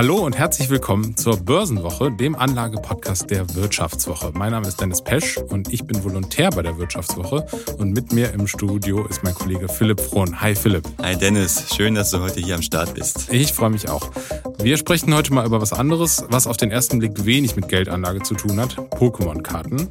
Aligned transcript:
Hallo 0.00 0.16
und 0.24 0.38
herzlich 0.38 0.70
willkommen 0.70 1.14
zur 1.18 1.36
Börsenwoche, 1.36 2.10
dem 2.10 2.34
Anlagepodcast 2.34 3.28
der 3.28 3.54
Wirtschaftswoche. 3.54 4.32
Mein 4.32 4.52
Name 4.52 4.66
ist 4.66 4.80
Dennis 4.80 5.02
Pesch 5.02 5.36
und 5.36 5.70
ich 5.74 5.84
bin 5.84 6.02
Volontär 6.02 6.48
bei 6.48 6.62
der 6.62 6.78
Wirtschaftswoche. 6.78 7.44
Und 7.76 7.92
mit 7.92 8.10
mir 8.10 8.32
im 8.32 8.46
Studio 8.46 9.06
ist 9.06 9.22
mein 9.24 9.34
Kollege 9.34 9.68
Philipp 9.68 10.00
Frohn. 10.00 10.40
Hi 10.40 10.54
Philipp. 10.54 10.88
Hi 11.02 11.18
Dennis, 11.18 11.66
schön, 11.76 11.96
dass 11.96 12.12
du 12.12 12.20
heute 12.20 12.40
hier 12.40 12.54
am 12.54 12.62
Start 12.62 12.94
bist. 12.94 13.30
Ich 13.30 13.52
freue 13.52 13.68
mich 13.68 13.90
auch. 13.90 14.10
Wir 14.56 14.78
sprechen 14.78 15.14
heute 15.14 15.34
mal 15.34 15.44
über 15.44 15.60
was 15.60 15.74
anderes, 15.74 16.24
was 16.30 16.46
auf 16.46 16.56
den 16.56 16.70
ersten 16.70 17.00
Blick 17.00 17.26
wenig 17.26 17.54
mit 17.54 17.68
Geldanlage 17.68 18.22
zu 18.22 18.34
tun 18.34 18.58
hat. 18.58 18.76
Pokémon-Karten. 18.76 19.86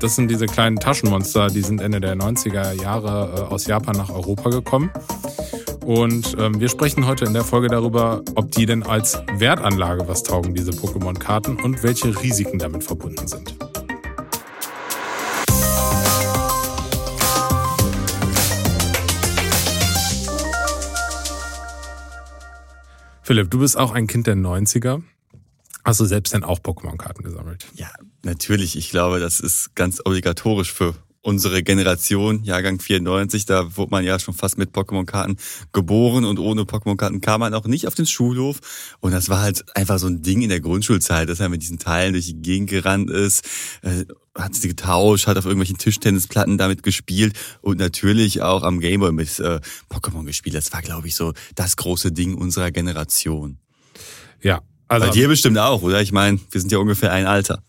Das 0.00 0.16
sind 0.16 0.32
diese 0.32 0.46
kleinen 0.46 0.80
Taschenmonster, 0.80 1.46
die 1.46 1.62
sind 1.62 1.80
Ende 1.80 2.00
der 2.00 2.16
90er 2.16 2.72
Jahre 2.82 3.36
äh, 3.36 3.52
aus 3.52 3.68
Japan 3.68 3.94
nach 3.94 4.10
Europa 4.10 4.50
gekommen. 4.50 4.90
Und 5.84 6.34
ähm, 6.38 6.60
wir 6.60 6.70
sprechen 6.70 7.06
heute 7.06 7.26
in 7.26 7.34
der 7.34 7.44
Folge 7.44 7.68
darüber, 7.68 8.22
ob 8.36 8.50
die 8.50 8.64
denn 8.64 8.82
als 8.82 9.20
Wertanlage 9.36 10.08
was 10.08 10.22
taugen, 10.22 10.54
diese 10.54 10.70
Pokémon-Karten, 10.70 11.56
und 11.56 11.82
welche 11.82 12.22
Risiken 12.22 12.58
damit 12.58 12.84
verbunden 12.84 13.28
sind. 13.28 13.54
Philipp, 23.22 23.50
du 23.50 23.58
bist 23.58 23.76
auch 23.76 23.92
ein 23.92 24.06
Kind 24.06 24.26
der 24.26 24.36
90er. 24.36 25.02
Hast 25.84 26.00
du 26.00 26.06
selbst 26.06 26.32
denn 26.32 26.44
auch 26.44 26.60
Pokémon-Karten 26.60 27.24
gesammelt? 27.24 27.66
Ja, 27.74 27.90
natürlich. 28.22 28.76
Ich 28.76 28.88
glaube, 28.88 29.20
das 29.20 29.38
ist 29.38 29.74
ganz 29.74 30.00
obligatorisch 30.02 30.72
für 30.72 30.94
unsere 31.24 31.62
Generation, 31.62 32.44
Jahrgang 32.44 32.78
94, 32.78 33.46
da 33.46 33.76
wurde 33.76 33.90
man 33.90 34.04
ja 34.04 34.18
schon 34.18 34.34
fast 34.34 34.58
mit 34.58 34.72
Pokémon-Karten 34.72 35.38
geboren 35.72 36.26
und 36.26 36.38
ohne 36.38 36.62
Pokémon-Karten 36.62 37.22
kam 37.22 37.40
man 37.40 37.54
auch 37.54 37.64
nicht 37.64 37.86
auf 37.86 37.94
den 37.94 38.04
Schulhof. 38.04 38.60
Und 39.00 39.12
das 39.12 39.30
war 39.30 39.40
halt 39.40 39.64
einfach 39.74 39.98
so 39.98 40.06
ein 40.06 40.22
Ding 40.22 40.42
in 40.42 40.50
der 40.50 40.60
Grundschulzeit, 40.60 41.28
dass 41.28 41.40
er 41.40 41.48
mit 41.48 41.62
diesen 41.62 41.78
Teilen 41.78 42.12
durch 42.12 42.26
die 42.26 42.42
Gegend 42.42 42.68
gerannt 42.68 43.10
ist, 43.10 43.46
äh, 43.82 44.04
hat 44.36 44.54
sie 44.54 44.68
getauscht, 44.68 45.26
hat 45.26 45.38
auf 45.38 45.46
irgendwelchen 45.46 45.78
Tischtennisplatten 45.78 46.58
damit 46.58 46.82
gespielt 46.82 47.34
und 47.62 47.78
natürlich 47.78 48.42
auch 48.42 48.62
am 48.62 48.78
Gameboy 48.78 49.12
mit 49.12 49.40
äh, 49.40 49.60
Pokémon 49.88 50.24
gespielt. 50.26 50.54
Das 50.54 50.72
war, 50.74 50.82
glaube 50.82 51.08
ich, 51.08 51.16
so 51.16 51.32
das 51.54 51.76
große 51.76 52.12
Ding 52.12 52.34
unserer 52.34 52.70
Generation. 52.70 53.58
Ja. 54.42 54.60
Also, 54.88 55.06
Bei 55.06 55.12
dir 55.12 55.28
bestimmt 55.28 55.56
auch, 55.56 55.80
oder? 55.80 56.02
Ich 56.02 56.12
meine, 56.12 56.38
wir 56.50 56.60
sind 56.60 56.70
ja 56.70 56.76
ungefähr 56.76 57.10
ein 57.10 57.24
Alter. 57.26 57.62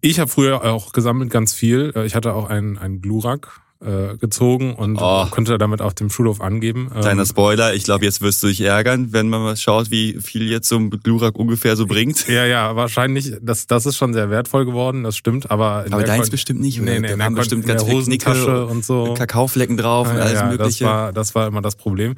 Ich 0.00 0.20
habe 0.20 0.30
früher 0.30 0.64
auch 0.64 0.92
gesammelt 0.92 1.30
ganz 1.30 1.52
viel. 1.52 1.92
Äh, 1.94 2.06
ich 2.06 2.14
hatte 2.14 2.34
auch 2.34 2.48
einen, 2.48 2.78
einen 2.78 3.00
Glurak 3.00 3.60
äh, 3.80 4.16
gezogen 4.16 4.74
und 4.74 4.98
oh. 5.00 5.26
konnte 5.30 5.56
damit 5.56 5.80
auf 5.80 5.94
dem 5.94 6.10
Schulhof 6.10 6.40
angeben. 6.40 6.90
Kleiner 7.00 7.22
ähm, 7.22 7.26
Spoiler, 7.26 7.74
ich 7.74 7.84
glaube, 7.84 8.04
jetzt 8.04 8.20
wirst 8.20 8.42
du 8.42 8.48
dich 8.48 8.60
ärgern, 8.60 9.12
wenn 9.12 9.28
man 9.28 9.42
mal 9.42 9.56
schaut, 9.56 9.90
wie 9.90 10.18
viel 10.20 10.50
jetzt 10.50 10.68
so 10.68 10.76
ein 10.76 10.90
Glurak 10.90 11.36
ungefähr 11.38 11.76
so 11.76 11.86
bringt. 11.86 12.26
Ja, 12.28 12.44
ja, 12.44 12.74
wahrscheinlich, 12.74 13.34
das, 13.40 13.68
das 13.68 13.86
ist 13.86 13.96
schon 13.96 14.12
sehr 14.14 14.30
wertvoll 14.30 14.64
geworden, 14.64 15.04
das 15.04 15.16
stimmt, 15.16 15.50
aber... 15.50 15.84
aber 15.90 16.02
deins 16.02 16.30
bestimmt 16.30 16.60
nicht, 16.60 16.80
oder? 16.80 16.90
Nee, 16.90 17.00
nee, 17.00 17.16
da 17.16 17.24
haben 17.24 17.36
bestimmt 17.36 17.66
ganz 17.66 17.84
Hosentasche 17.84 18.66
und 18.66 18.84
so. 18.84 19.14
Kakaoflecken 19.14 19.76
drauf 19.76 20.08
ja, 20.08 20.14
und 20.14 20.20
alles 20.20 20.32
ja, 20.40 20.46
mögliche. 20.46 20.84
Das 20.84 20.92
war, 20.92 21.12
das 21.12 21.34
war 21.36 21.46
immer 21.46 21.62
das 21.62 21.76
Problem. 21.76 22.16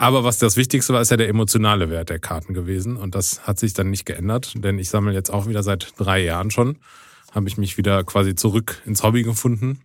Aber 0.00 0.24
was 0.24 0.38
das 0.38 0.56
Wichtigste 0.56 0.94
war, 0.94 1.02
ist 1.02 1.10
ja 1.10 1.18
der 1.18 1.28
emotionale 1.28 1.90
Wert 1.90 2.08
der 2.08 2.18
Karten 2.18 2.54
gewesen. 2.54 2.96
Und 2.96 3.14
das 3.14 3.46
hat 3.46 3.58
sich 3.58 3.74
dann 3.74 3.90
nicht 3.90 4.06
geändert, 4.06 4.54
denn 4.56 4.78
ich 4.78 4.88
sammle 4.88 5.12
jetzt 5.12 5.28
auch 5.28 5.46
wieder 5.46 5.62
seit 5.62 5.92
drei 5.98 6.24
Jahren 6.24 6.50
schon. 6.50 6.78
Habe 7.32 7.48
ich 7.48 7.58
mich 7.58 7.76
wieder 7.76 8.02
quasi 8.04 8.34
zurück 8.34 8.80
ins 8.86 9.02
Hobby 9.02 9.24
gefunden. 9.24 9.78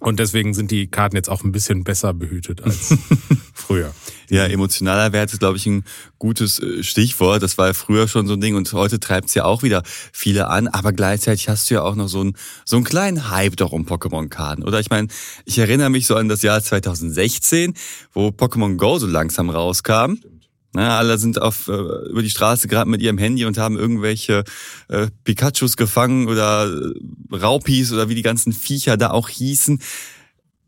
Und 0.00 0.20
deswegen 0.20 0.54
sind 0.54 0.70
die 0.70 0.86
Karten 0.86 1.16
jetzt 1.16 1.28
auch 1.28 1.42
ein 1.42 1.52
bisschen 1.52 1.82
besser 1.82 2.14
behütet 2.14 2.62
als 2.62 2.96
früher. 3.54 3.92
Ja, 4.30 4.44
emotionaler 4.44 5.12
Wert 5.12 5.32
ist, 5.32 5.38
glaube 5.38 5.56
ich, 5.56 5.66
ein 5.66 5.84
gutes 6.18 6.60
äh, 6.60 6.82
Stichwort. 6.82 7.42
Das 7.42 7.58
war 7.58 7.68
ja 7.68 7.72
früher 7.72 8.06
schon 8.06 8.26
so 8.26 8.34
ein 8.34 8.40
Ding 8.40 8.54
und 8.54 8.72
heute 8.72 9.00
treibt 9.00 9.28
es 9.28 9.34
ja 9.34 9.44
auch 9.44 9.62
wieder 9.62 9.82
viele 10.12 10.48
an. 10.48 10.68
Aber 10.68 10.92
gleichzeitig 10.92 11.48
hast 11.48 11.70
du 11.70 11.74
ja 11.74 11.82
auch 11.82 11.96
noch 11.96 12.08
so 12.08 12.20
einen, 12.20 12.36
so 12.64 12.76
einen 12.76 12.84
kleinen 12.84 13.30
Hype 13.30 13.56
doch 13.56 13.72
um 13.72 13.86
Pokémon-Karten. 13.86 14.62
Oder 14.62 14.80
ich 14.80 14.90
meine, 14.90 15.08
ich 15.44 15.58
erinnere 15.58 15.90
mich 15.90 16.06
so 16.06 16.14
an 16.14 16.28
das 16.28 16.42
Jahr 16.42 16.62
2016, 16.62 17.74
wo 18.12 18.28
Pokémon 18.28 18.76
Go 18.76 18.98
so 18.98 19.06
langsam 19.06 19.50
rauskam. 19.50 20.16
Stimmt. 20.16 20.37
Na, 20.72 20.98
alle 20.98 21.16
sind 21.18 21.40
auf, 21.40 21.68
äh, 21.68 21.72
über 22.10 22.22
die 22.22 22.30
Straße 22.30 22.68
gerade 22.68 22.90
mit 22.90 23.00
ihrem 23.00 23.18
Handy 23.18 23.44
und 23.44 23.56
haben 23.56 23.78
irgendwelche 23.78 24.44
äh, 24.88 25.08
Pikachus 25.24 25.76
gefangen 25.76 26.28
oder 26.28 26.66
äh, 26.66 27.34
Raupis 27.34 27.92
oder 27.92 28.08
wie 28.08 28.14
die 28.14 28.22
ganzen 28.22 28.52
Viecher 28.52 28.96
da 28.96 29.10
auch 29.10 29.28
hießen. 29.28 29.80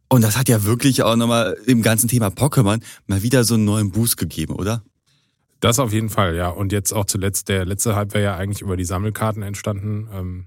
Und 0.09 0.25
das 0.25 0.37
hat 0.37 0.49
ja 0.49 0.65
wirklich 0.65 1.03
auch 1.03 1.17
nochmal 1.17 1.57
im 1.67 1.83
ganzen 1.83 2.09
Thema 2.09 2.29
Pokémon 2.29 2.83
mal 3.07 3.23
wieder 3.23 3.45
so 3.45 3.55
einen 3.55 3.65
neuen 3.65 3.93
Boost 3.93 4.17
gegeben, 4.17 4.55
oder? 4.55 4.83
Das 5.61 5.79
auf 5.79 5.93
jeden 5.93 6.09
Fall, 6.09 6.35
ja. 6.35 6.49
Und 6.49 6.73
jetzt 6.73 6.93
auch 6.93 7.05
zuletzt, 7.05 7.49
der 7.49 7.67
letzte 7.67 7.95
Hype 7.95 8.15
wäre 8.15 8.25
ja 8.25 8.37
eigentlich 8.37 8.63
über 8.63 8.77
die 8.77 8.85
Sammelkarten 8.85 9.43
entstanden. 9.43 10.09
Ähm, 10.13 10.47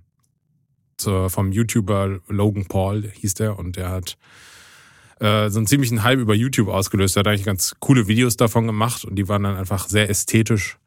zur, 0.97 1.29
vom 1.29 1.51
YouTuber 1.51 2.19
Logan 2.27 2.65
Paul 2.65 3.11
hieß 3.13 3.35
der 3.35 3.57
und 3.57 3.75
der 3.75 3.89
hat 3.89 4.17
äh, 5.19 5.49
so 5.49 5.59
einen 5.59 5.67
ziemlichen 5.67 6.03
Hype 6.03 6.19
über 6.19 6.33
YouTube 6.33 6.69
ausgelöst. 6.69 7.15
Er 7.17 7.21
hat 7.21 7.27
eigentlich 7.27 7.45
ganz 7.45 7.75
coole 7.79 8.07
Videos 8.07 8.37
davon 8.37 8.67
gemacht 8.67 9.05
und 9.05 9.15
die 9.15 9.27
waren 9.27 9.43
dann 9.43 9.55
einfach 9.55 9.87
sehr 9.87 10.09
ästhetisch 10.09 10.77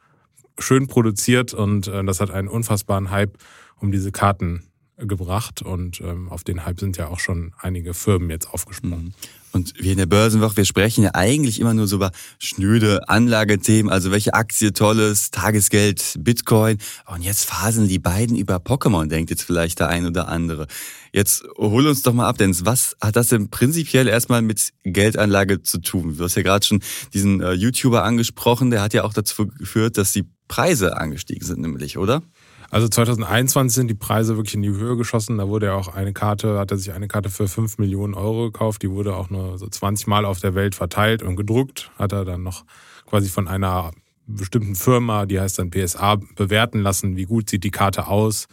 schön 0.58 0.86
produziert 0.86 1.54
und 1.54 1.88
äh, 1.88 2.04
das 2.04 2.20
hat 2.20 2.30
einen 2.30 2.48
unfassbaren 2.48 3.10
Hype 3.10 3.36
um 3.78 3.92
diese 3.92 4.12
Karten 4.12 4.64
gebracht 4.98 5.62
und 5.62 6.00
ähm, 6.00 6.28
auf 6.30 6.42
den 6.42 6.64
Hype 6.64 6.80
sind 6.80 6.96
ja 6.96 7.08
auch 7.08 7.18
schon 7.18 7.52
einige 7.60 7.92
Firmen 7.92 8.30
jetzt 8.30 8.48
aufgesprungen. 8.48 9.06
Mhm. 9.06 9.14
Und 9.52 9.72
wir 9.78 9.92
in 9.92 9.98
der 9.98 10.06
Börsenwoche, 10.06 10.58
wir 10.58 10.64
sprechen 10.66 11.04
ja 11.04 11.14
eigentlich 11.14 11.60
immer 11.60 11.72
nur 11.72 11.86
so 11.86 11.96
über 11.96 12.12
schnöde 12.38 13.08
Anlagethemen, 13.08 13.90
also 13.90 14.10
welche 14.10 14.34
Aktie 14.34 14.72
tolles, 14.74 15.30
Tagesgeld, 15.30 16.16
Bitcoin. 16.18 16.76
Und 17.06 17.22
jetzt 17.22 17.46
phasen 17.46 17.88
die 17.88 17.98
beiden 17.98 18.36
über 18.36 18.56
Pokémon, 18.56 19.06
denkt 19.06 19.30
jetzt 19.30 19.44
vielleicht 19.44 19.80
der 19.80 19.88
ein 19.88 20.06
oder 20.06 20.28
andere. 20.28 20.66
Jetzt 21.12 21.44
hol 21.56 21.86
uns 21.86 22.02
doch 22.02 22.12
mal 22.12 22.28
ab, 22.28 22.36
Dennis, 22.36 22.66
was 22.66 22.96
hat 23.00 23.16
das 23.16 23.28
denn 23.28 23.48
prinzipiell 23.48 24.08
erstmal 24.08 24.42
mit 24.42 24.72
Geldanlage 24.82 25.62
zu 25.62 25.78
tun? 25.78 26.16
Du 26.18 26.24
hast 26.24 26.36
ja 26.36 26.42
gerade 26.42 26.66
schon 26.66 26.82
diesen 27.14 27.40
äh, 27.40 27.52
YouTuber 27.52 28.04
angesprochen, 28.04 28.70
der 28.70 28.82
hat 28.82 28.92
ja 28.92 29.04
auch 29.04 29.14
dazu 29.14 29.46
geführt, 29.46 29.96
dass 29.96 30.12
die 30.12 30.26
Preise 30.48 30.98
angestiegen 30.98 31.46
sind, 31.46 31.60
nämlich, 31.60 31.96
oder? 31.96 32.22
Also 32.70 32.88
2021 32.88 33.74
sind 33.74 33.88
die 33.88 33.94
Preise 33.94 34.36
wirklich 34.36 34.54
in 34.54 34.62
die 34.62 34.70
Höhe 34.70 34.96
geschossen. 34.96 35.38
Da 35.38 35.48
wurde 35.48 35.66
ja 35.66 35.74
auch 35.74 35.88
eine 35.88 36.12
Karte, 36.12 36.58
hat 36.58 36.70
er 36.70 36.78
sich 36.78 36.92
eine 36.92 37.08
Karte 37.08 37.30
für 37.30 37.48
5 37.48 37.78
Millionen 37.78 38.14
Euro 38.14 38.50
gekauft. 38.50 38.82
Die 38.82 38.90
wurde 38.90 39.14
auch 39.14 39.30
nur 39.30 39.58
so 39.58 39.68
20 39.68 40.06
Mal 40.06 40.24
auf 40.24 40.40
der 40.40 40.54
Welt 40.54 40.74
verteilt 40.74 41.22
und 41.22 41.36
gedruckt. 41.36 41.90
Hat 41.96 42.12
er 42.12 42.24
dann 42.24 42.42
noch 42.42 42.64
quasi 43.06 43.28
von 43.28 43.48
einer 43.48 43.92
bestimmten 44.26 44.74
Firma, 44.74 45.26
die 45.26 45.40
heißt 45.40 45.58
dann 45.58 45.70
PSA, 45.70 46.16
bewerten 46.34 46.80
lassen, 46.80 47.16
wie 47.16 47.24
gut 47.24 47.48
sieht 47.48 47.64
die 47.64 47.70
Karte 47.70 48.08
aus, 48.08 48.48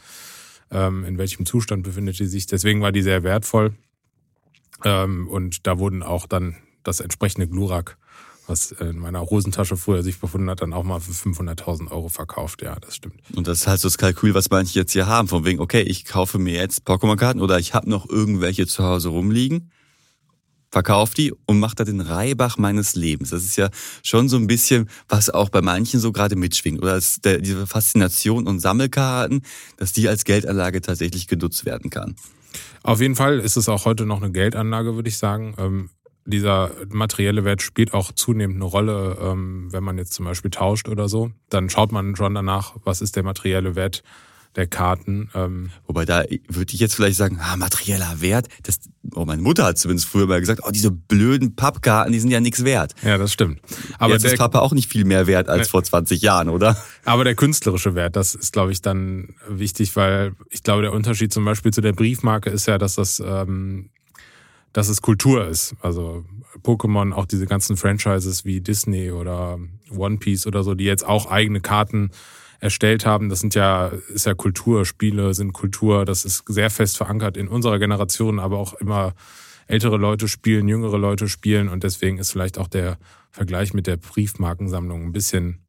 ähm, 0.70 1.04
in 1.04 1.18
welchem 1.18 1.46
Zustand 1.46 1.84
befindet 1.84 2.16
sie 2.16 2.28
sich. 2.28 2.46
Deswegen 2.46 2.82
war 2.82 2.92
die 2.92 3.02
sehr 3.02 3.24
wertvoll. 3.24 3.74
Ähm, 4.86 5.28
und 5.28 5.66
da 5.66 5.80
wurden 5.80 6.04
auch 6.04 6.28
dann 6.28 6.58
das 6.84 7.00
entsprechende 7.00 7.48
Glurak 7.48 7.98
was 8.48 8.72
in 8.72 9.00
meiner 9.00 9.22
Hosentasche 9.22 9.78
früher 9.78 10.04
sich 10.04 10.20
befunden 10.20 10.50
hat, 10.50 10.62
dann 10.62 10.74
auch 10.74 10.84
mal 10.84 11.00
für 11.00 11.12
500.000 11.12 11.92
Euro 11.92 12.10
verkauft. 12.10 12.62
Ja, 12.62 12.76
das 12.80 12.96
stimmt. 12.96 13.16
Und 13.36 13.48
das 13.48 13.60
ist 13.60 13.68
halt 13.68 13.80
so 13.80 13.88
das 13.88 13.98
Kalkül, 13.98 14.34
was 14.34 14.50
manche 14.50 14.80
jetzt 14.80 14.92
hier 14.92 15.08
haben, 15.08 15.28
von 15.28 15.46
wegen, 15.46 15.60
okay, 15.60 15.82
ich 15.82 16.06
kaufe 16.06 16.40
mir 16.40 16.56
jetzt 16.56 16.86
Pokémon-Karten 16.86 17.42
oder 17.42 17.60
ich 17.60 17.74
habe 17.74 17.90
noch 17.90 18.10
irgendwelche 18.10 18.68
zu 18.68 18.84
Hause 18.84 19.10
rumliegen, 19.10 19.72
verkaufe 20.72 21.14
die 21.16 21.34
und 21.46 21.60
mache 21.60 21.76
da 21.76 21.84
den 21.84 22.02
Reibach 22.02 22.58
meines 22.58 22.96
Lebens. 22.96 23.30
Das 23.30 23.44
ist 23.44 23.56
ja 23.56 23.70
schon 24.02 24.28
so 24.28 24.38
ein 24.38 24.48
bisschen, 24.48 24.90
was 25.08 25.30
auch 25.30 25.50
bei 25.50 25.62
manchen 25.62 26.00
so 26.00 26.12
gerade 26.12 26.36
mitschwingt. 26.36 26.82
Oder 26.82 27.00
der, 27.24 27.40
diese 27.40 27.68
Faszination 27.68 28.48
und 28.48 28.60
Sammelkarten, 28.60 29.44
dass 29.78 29.94
die 29.94 30.10
als 30.10 30.26
Geldanlage 30.26 30.82
tatsächlich 30.82 31.28
genutzt 31.28 31.66
werden 31.66 31.90
kann. 31.90 32.16
Auf 32.82 33.02
jeden 33.02 33.16
Fall 33.16 33.40
ist 33.40 33.56
es 33.56 33.70
auch 33.70 33.86
heute 33.86 34.06
noch 34.06 34.22
eine 34.22 34.32
Geldanlage, 34.32 34.96
würde 34.96 35.10
ich 35.10 35.18
sagen. 35.18 35.90
Dieser 36.26 36.72
materielle 36.90 37.44
Wert 37.44 37.62
spielt 37.62 37.94
auch 37.94 38.12
zunehmend 38.12 38.58
eine 38.58 38.66
Rolle, 38.66 39.18
ähm, 39.22 39.68
wenn 39.72 39.84
man 39.84 39.98
jetzt 39.98 40.14
zum 40.14 40.26
Beispiel 40.26 40.52
tauscht 40.52 40.88
oder 40.88 41.10
so. 41.10 41.32
Dann 41.50 41.70
schaut 41.70 41.92
man 41.92 42.16
schon 42.16 42.34
danach, 42.34 42.76
was 42.84 43.02
ist 43.02 43.16
der 43.16 43.24
materielle 43.24 43.76
Wert 43.76 44.04
der 44.56 44.68
Karten. 44.68 45.30
Ähm. 45.34 45.72
Wobei 45.88 46.06
da 46.06 46.24
würde 46.48 46.74
ich 46.74 46.80
jetzt 46.80 46.96
vielleicht 46.96 47.18
sagen, 47.18 47.40
ah, 47.42 47.58
materieller 47.58 48.22
Wert. 48.22 48.48
Das, 48.64 48.80
oh, 49.14 49.26
meine 49.26 49.42
Mutter 49.42 49.66
hat 49.66 49.78
zumindest 49.78 50.08
früher 50.08 50.28
mal 50.28 50.40
gesagt, 50.40 50.62
oh, 50.64 50.72
diese 50.72 50.92
blöden 50.92 51.56
Pappkarten, 51.56 52.14
die 52.14 52.20
sind 52.20 52.32
ja 52.32 52.40
nichts 52.40 52.64
wert. 52.64 52.94
Ja, 53.04 53.18
das 53.18 53.34
stimmt. 53.34 53.60
Aber 53.98 54.14
jetzt 54.14 54.24
der, 54.24 54.34
ist 54.34 54.40
Pappe 54.40 54.62
auch 54.62 54.74
nicht 54.74 54.92
viel 54.92 55.06
mehr 55.06 55.28
wert 55.28 55.50
als 55.50 55.68
äh, 55.68 55.70
vor 55.72 55.84
20 55.84 56.22
Jahren, 56.22 56.50
oder? 56.50 56.78
Aber 57.06 57.24
der 57.24 57.36
künstlerische 57.36 57.96
Wert, 57.96 58.16
das 58.16 58.36
ist, 58.36 58.54
glaube 58.54 58.72
ich, 58.72 58.82
dann 58.82 59.36
wichtig, 59.48 59.96
weil 59.96 60.34
ich 60.50 60.64
glaube, 60.64 60.84
der 60.84 60.94
Unterschied 60.94 61.34
zum 61.34 61.46
Beispiel 61.46 61.74
zu 61.74 61.82
der 61.82 61.94
Briefmarke 61.94 62.50
ist 62.50 62.68
ja, 62.68 62.78
dass 62.78 62.96
das 62.96 63.22
ähm, 63.26 63.90
dass 64.74 64.90
es 64.90 65.02
Kultur 65.02 65.48
ist. 65.48 65.76
Also 65.82 66.26
Pokémon, 66.64 67.14
auch 67.14 67.26
diese 67.26 67.46
ganzen 67.46 67.78
Franchises 67.78 68.46
wie 68.46 68.62
Disney 68.62 69.12
oder 69.12 69.60
One 69.96 70.18
Piece 70.18 70.48
oder 70.48 70.64
so, 70.64 70.76
die 70.76 70.86
jetzt 70.86 71.06
auch 71.06 71.32
eigene 71.32 71.62
Karten 71.62 72.12
erstellt 72.60 73.06
haben, 73.06 73.30
das 73.30 73.42
sind 73.42 73.56
ja, 73.56 73.88
ist 73.88 74.26
ja 74.26 74.34
Kultur, 74.34 74.86
Spiele 74.86 75.34
sind 75.34 75.54
Kultur, 75.54 76.06
das 76.06 76.26
ist 76.26 76.44
sehr 76.48 76.70
fest 76.70 76.98
verankert 76.98 77.38
in 77.38 77.48
unserer 77.48 77.78
Generation, 77.78 78.40
aber 78.40 78.58
auch 78.58 78.74
immer 78.76 79.14
ältere 79.68 79.98
Leute 79.98 80.28
spielen, 80.28 80.68
jüngere 80.68 80.98
Leute 80.98 81.28
spielen 81.28 81.70
und 81.70 81.84
deswegen 81.84 82.18
ist 82.18 82.32
vielleicht 82.32 82.58
auch 82.58 82.68
der 82.68 82.98
Vergleich 83.32 83.74
mit 83.74 83.88
der 83.88 83.98
Briefmarkensammlung 83.98 85.04
ein 85.04 85.12
bisschen 85.12 85.60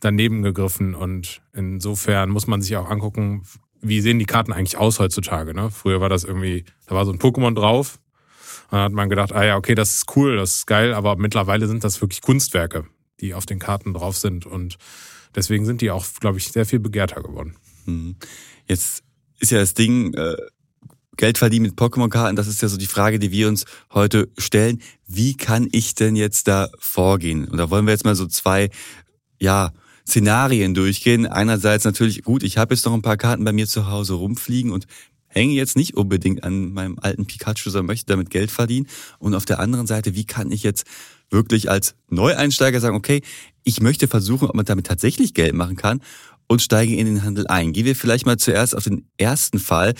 daneben 0.00 0.42
gegriffen 0.42 0.94
und 0.94 1.42
insofern 1.52 2.30
muss 2.30 2.46
man 2.46 2.62
sich 2.62 2.76
auch 2.76 2.90
angucken, 2.90 3.42
wie 3.82 4.00
sehen 4.00 4.18
die 4.18 4.26
Karten 4.26 4.52
eigentlich 4.52 4.76
aus 4.76 4.98
heutzutage. 4.98 5.54
Ne? 5.54 5.70
Früher 5.70 6.00
war 6.00 6.08
das 6.08 6.24
irgendwie, 6.24 6.64
da 6.86 6.94
war 6.94 7.04
so 7.06 7.12
ein 7.12 7.18
Pokémon 7.18 7.54
drauf. 7.54 7.98
Dann 8.70 8.80
hat 8.80 8.92
man 8.92 9.08
gedacht, 9.08 9.32
ah 9.32 9.44
ja, 9.44 9.56
okay, 9.56 9.74
das 9.74 9.94
ist 9.94 10.16
cool, 10.16 10.36
das 10.36 10.56
ist 10.56 10.66
geil, 10.66 10.94
aber 10.94 11.16
mittlerweile 11.16 11.66
sind 11.66 11.82
das 11.84 12.00
wirklich 12.00 12.20
Kunstwerke, 12.20 12.86
die 13.20 13.34
auf 13.34 13.46
den 13.46 13.58
Karten 13.58 13.94
drauf 13.94 14.16
sind 14.16 14.46
und 14.46 14.76
deswegen 15.34 15.66
sind 15.66 15.80
die 15.80 15.90
auch, 15.90 16.06
glaube 16.20 16.38
ich, 16.38 16.52
sehr 16.52 16.66
viel 16.66 16.80
begehrter 16.80 17.22
geworden. 17.22 17.56
Mhm. 17.86 18.16
Jetzt 18.66 19.02
ist 19.38 19.50
ja 19.50 19.58
das 19.58 19.74
Ding, 19.74 20.14
äh, 20.14 20.36
Geld 21.16 21.38
verdienen 21.38 21.66
mit 21.66 21.74
Pokémon-Karten, 21.74 22.36
das 22.36 22.46
ist 22.46 22.62
ja 22.62 22.68
so 22.68 22.76
die 22.76 22.86
Frage, 22.86 23.18
die 23.18 23.30
wir 23.30 23.48
uns 23.48 23.64
heute 23.92 24.30
stellen. 24.38 24.80
Wie 25.06 25.36
kann 25.36 25.68
ich 25.72 25.94
denn 25.94 26.16
jetzt 26.16 26.48
da 26.48 26.70
vorgehen? 26.78 27.46
Und 27.48 27.58
da 27.58 27.70
wollen 27.70 27.84
wir 27.84 27.92
jetzt 27.92 28.04
mal 28.04 28.14
so 28.14 28.26
zwei, 28.26 28.70
ja, 29.38 29.72
Szenarien 30.06 30.74
durchgehen. 30.74 31.26
Einerseits 31.26 31.84
natürlich, 31.84 32.22
gut, 32.22 32.42
ich 32.42 32.58
habe 32.58 32.74
jetzt 32.74 32.84
noch 32.84 32.94
ein 32.94 33.02
paar 33.02 33.16
Karten 33.16 33.44
bei 33.44 33.52
mir 33.52 33.66
zu 33.66 33.88
Hause 33.88 34.14
rumfliegen 34.14 34.72
und 34.72 34.86
hänge 35.30 35.54
jetzt 35.54 35.76
nicht 35.76 35.96
unbedingt 35.96 36.44
an 36.44 36.72
meinem 36.72 36.98
alten 37.00 37.26
Pikachu, 37.26 37.70
sondern 37.70 37.86
möchte 37.86 38.06
damit 38.06 38.30
Geld 38.30 38.50
verdienen. 38.50 38.86
Und 39.18 39.34
auf 39.34 39.44
der 39.44 39.60
anderen 39.60 39.86
Seite, 39.86 40.14
wie 40.14 40.26
kann 40.26 40.50
ich 40.52 40.62
jetzt 40.62 40.84
wirklich 41.30 41.70
als 41.70 41.94
Neueinsteiger 42.08 42.80
sagen, 42.80 42.96
okay, 42.96 43.22
ich 43.64 43.80
möchte 43.80 44.08
versuchen, 44.08 44.48
ob 44.48 44.54
man 44.54 44.64
damit 44.64 44.86
tatsächlich 44.86 45.32
Geld 45.32 45.54
machen 45.54 45.76
kann 45.76 46.00
und 46.48 46.60
steige 46.60 46.96
in 46.96 47.06
den 47.06 47.22
Handel 47.22 47.46
ein. 47.46 47.72
Gehen 47.72 47.86
wir 47.86 47.94
vielleicht 47.94 48.26
mal 48.26 48.36
zuerst 48.36 48.76
auf 48.76 48.84
den 48.84 49.06
ersten 49.16 49.60
Fall. 49.60 49.94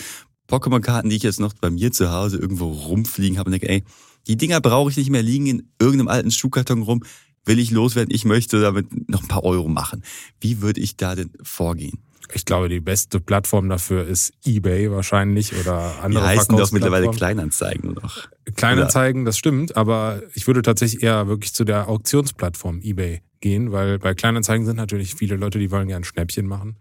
Pokémon-Karten, 0.49 1.09
die 1.09 1.17
ich 1.17 1.23
jetzt 1.23 1.39
noch 1.39 1.55
bei 1.55 1.71
mir 1.71 1.93
zu 1.93 2.11
Hause 2.11 2.39
irgendwo 2.39 2.73
rumfliegen 2.73 3.39
habe 3.39 3.49
und 3.49 3.53
denke, 3.53 3.69
ey, 3.69 3.85
die 4.27 4.37
Dinger 4.37 4.61
brauche 4.61 4.91
ich 4.91 4.97
nicht 4.97 5.11
mehr, 5.11 5.23
liegen 5.23 5.47
in 5.47 5.69
irgendeinem 5.79 6.09
alten 6.09 6.31
Schuhkarton 6.33 6.83
rum, 6.83 7.05
will 7.45 7.59
ich 7.59 7.71
loswerden, 7.71 8.13
ich 8.13 8.25
möchte 8.25 8.61
damit 8.61 9.09
noch 9.09 9.23
ein 9.23 9.29
paar 9.29 9.45
Euro 9.45 9.69
machen. 9.69 10.03
Wie 10.41 10.61
würde 10.61 10.81
ich 10.81 10.97
da 10.97 11.15
denn 11.15 11.31
vorgehen? 11.43 12.01
Ich 12.33 12.45
glaube, 12.45 12.69
die 12.69 12.81
beste 12.81 13.21
Plattform 13.21 13.69
dafür 13.69 14.07
ist 14.07 14.33
eBay 14.45 14.91
wahrscheinlich 14.91 15.55
oder 15.59 15.95
andere 16.03 16.23
Die 16.25 16.29
heißen 16.29 16.57
doch 16.57 16.73
mittlerweile 16.73 17.11
Kleinanzeigen 17.11 17.93
noch. 17.95 18.29
Kleinanzeigen, 18.57 19.25
das 19.25 19.37
stimmt, 19.37 19.77
aber 19.77 20.23
ich 20.35 20.47
würde 20.47 20.63
tatsächlich 20.63 21.03
eher 21.03 21.27
wirklich 21.29 21.53
zu 21.55 21.65
der 21.65 21.89
Auktionsplattform 21.89 22.81
eBay 22.83 23.23
gehen, 23.41 23.73
weil 23.73 23.99
bei 23.99 24.15
Kleinanzeigen 24.15 24.67
sind 24.67 24.77
natürlich 24.77 25.15
viele 25.15 25.37
Leute, 25.37 25.59
die 25.59 25.71
wollen 25.71 25.89
gerne 25.89 26.05
Schnäppchen 26.05 26.47
machen. 26.47 26.77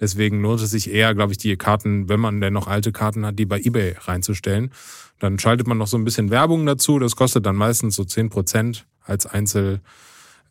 Deswegen 0.00 0.42
lohnt 0.42 0.60
es 0.60 0.70
sich 0.70 0.90
eher, 0.90 1.14
glaube 1.14 1.32
ich, 1.32 1.38
die 1.38 1.56
Karten, 1.56 2.08
wenn 2.08 2.18
man 2.18 2.40
denn 2.40 2.52
noch 2.52 2.66
alte 2.66 2.92
Karten 2.92 3.24
hat, 3.24 3.38
die 3.38 3.46
bei 3.46 3.60
eBay 3.60 3.94
reinzustellen. 4.00 4.72
Dann 5.20 5.38
schaltet 5.38 5.68
man 5.68 5.78
noch 5.78 5.86
so 5.86 5.96
ein 5.96 6.04
bisschen 6.04 6.30
Werbung 6.30 6.66
dazu. 6.66 6.98
Das 6.98 7.14
kostet 7.14 7.46
dann 7.46 7.54
meistens 7.54 7.94
so 7.94 8.04
zehn 8.04 8.28
Prozent 8.28 8.86
als 9.04 9.26
Einzel- 9.26 9.80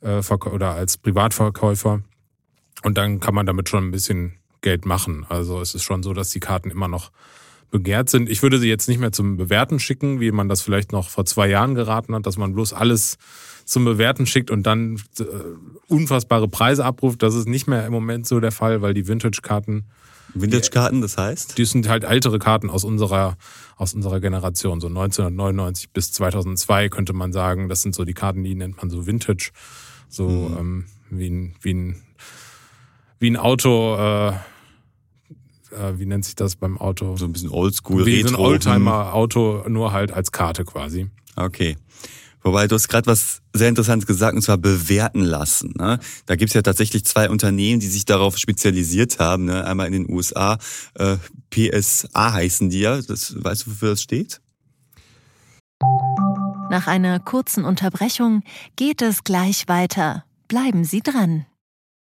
äh, 0.01 0.21
oder 0.21 0.71
als 0.71 0.97
Privatverkäufer. 0.97 2.01
Und 2.83 2.97
dann 2.97 3.19
kann 3.19 3.35
man 3.35 3.45
damit 3.45 3.69
schon 3.69 3.87
ein 3.87 3.91
bisschen 3.91 4.33
Geld 4.61 4.85
machen. 4.85 5.25
Also 5.29 5.61
es 5.61 5.75
ist 5.75 5.83
schon 5.83 6.03
so, 6.03 6.13
dass 6.13 6.29
die 6.29 6.39
Karten 6.39 6.71
immer 6.71 6.87
noch 6.87 7.11
begehrt 7.71 8.09
sind. 8.09 8.29
Ich 8.29 8.43
würde 8.43 8.59
sie 8.59 8.67
jetzt 8.67 8.87
nicht 8.87 8.99
mehr 8.99 9.11
zum 9.11 9.37
Bewerten 9.37 9.79
schicken, 9.79 10.19
wie 10.19 10.31
man 10.31 10.49
das 10.49 10.61
vielleicht 10.61 10.91
noch 10.91 11.09
vor 11.09 11.25
zwei 11.25 11.47
Jahren 11.47 11.73
geraten 11.73 12.13
hat, 12.13 12.25
dass 12.25 12.37
man 12.37 12.53
bloß 12.53 12.73
alles 12.73 13.17
zum 13.65 13.85
Bewerten 13.85 14.25
schickt 14.25 14.51
und 14.51 14.63
dann 14.63 15.01
äh, 15.19 15.23
unfassbare 15.87 16.49
Preise 16.49 16.83
abruft. 16.83 17.23
Das 17.23 17.33
ist 17.33 17.47
nicht 17.47 17.67
mehr 17.67 17.85
im 17.85 17.93
Moment 17.93 18.27
so 18.27 18.39
der 18.39 18.51
Fall, 18.51 18.81
weil 18.81 18.93
die 18.93 19.07
Vintage-Karten. 19.07 19.85
Vintage-Karten, 20.33 21.01
das 21.01 21.17
heißt? 21.17 21.57
Die 21.57 21.65
sind 21.65 21.87
halt 21.87 22.03
ältere 22.03 22.39
Karten 22.39 22.69
aus 22.69 22.83
unserer, 22.83 23.37
aus 23.77 23.93
unserer 23.93 24.19
Generation. 24.19 24.81
So 24.81 24.87
1999 24.87 25.91
bis 25.91 26.11
2002 26.11 26.89
könnte 26.89 27.13
man 27.13 27.31
sagen. 27.31 27.69
Das 27.69 27.81
sind 27.81 27.95
so 27.95 28.03
die 28.03 28.13
Karten, 28.13 28.43
die 28.43 28.55
nennt 28.55 28.77
man 28.77 28.89
so 28.89 29.07
Vintage. 29.07 29.51
So 30.09 30.27
mhm. 30.27 30.57
ähm, 30.57 30.85
wie, 31.09 31.29
ein, 31.29 31.55
wie, 31.61 31.73
ein, 31.73 32.01
wie 33.21 33.29
ein 33.29 33.37
Auto. 33.37 33.95
Äh, 33.95 34.29
äh, 35.71 35.97
wie 35.97 36.05
nennt 36.05 36.25
sich 36.25 36.35
das 36.35 36.55
beim 36.55 36.77
Auto? 36.77 37.15
So 37.15 37.25
ein 37.25 37.31
bisschen 37.31 37.49
Oldschool, 37.49 38.05
Wie 38.05 38.17
Retro. 38.17 38.29
so 38.29 38.35
ein 38.35 38.41
Oldtimer-Auto, 38.41 39.65
nur 39.69 39.93
halt 39.93 40.11
als 40.11 40.31
Karte 40.31 40.65
quasi. 40.65 41.09
Okay. 41.35 41.77
Wobei 42.43 42.67
du 42.67 42.75
hast 42.75 42.87
gerade 42.87 43.05
was 43.05 43.41
sehr 43.53 43.69
Interessantes 43.69 44.07
gesagt, 44.07 44.35
und 44.35 44.41
zwar 44.41 44.57
bewerten 44.57 45.21
lassen. 45.21 45.73
Ne? 45.77 45.99
Da 46.25 46.35
gibt's 46.35 46.55
ja 46.55 46.63
tatsächlich 46.63 47.05
zwei 47.05 47.29
Unternehmen, 47.29 47.79
die 47.79 47.87
sich 47.87 48.05
darauf 48.05 48.37
spezialisiert 48.37 49.19
haben. 49.19 49.45
Ne? 49.45 49.63
Einmal 49.63 49.85
in 49.87 49.93
den 49.93 50.11
USA, 50.11 50.57
äh, 50.95 51.17
PSA 51.51 52.33
heißen 52.33 52.71
die 52.71 52.79
ja. 52.79 52.99
Das, 52.99 53.35
weißt 53.37 53.67
du, 53.67 53.71
wofür 53.71 53.89
das 53.91 54.01
steht? 54.01 54.41
Nach 56.71 56.87
einer 56.87 57.19
kurzen 57.19 57.65
Unterbrechung 57.65 58.43
geht 58.75 59.03
es 59.03 59.23
gleich 59.23 59.67
weiter. 59.67 60.25
Bleiben 60.47 60.83
Sie 60.83 61.01
dran. 61.01 61.45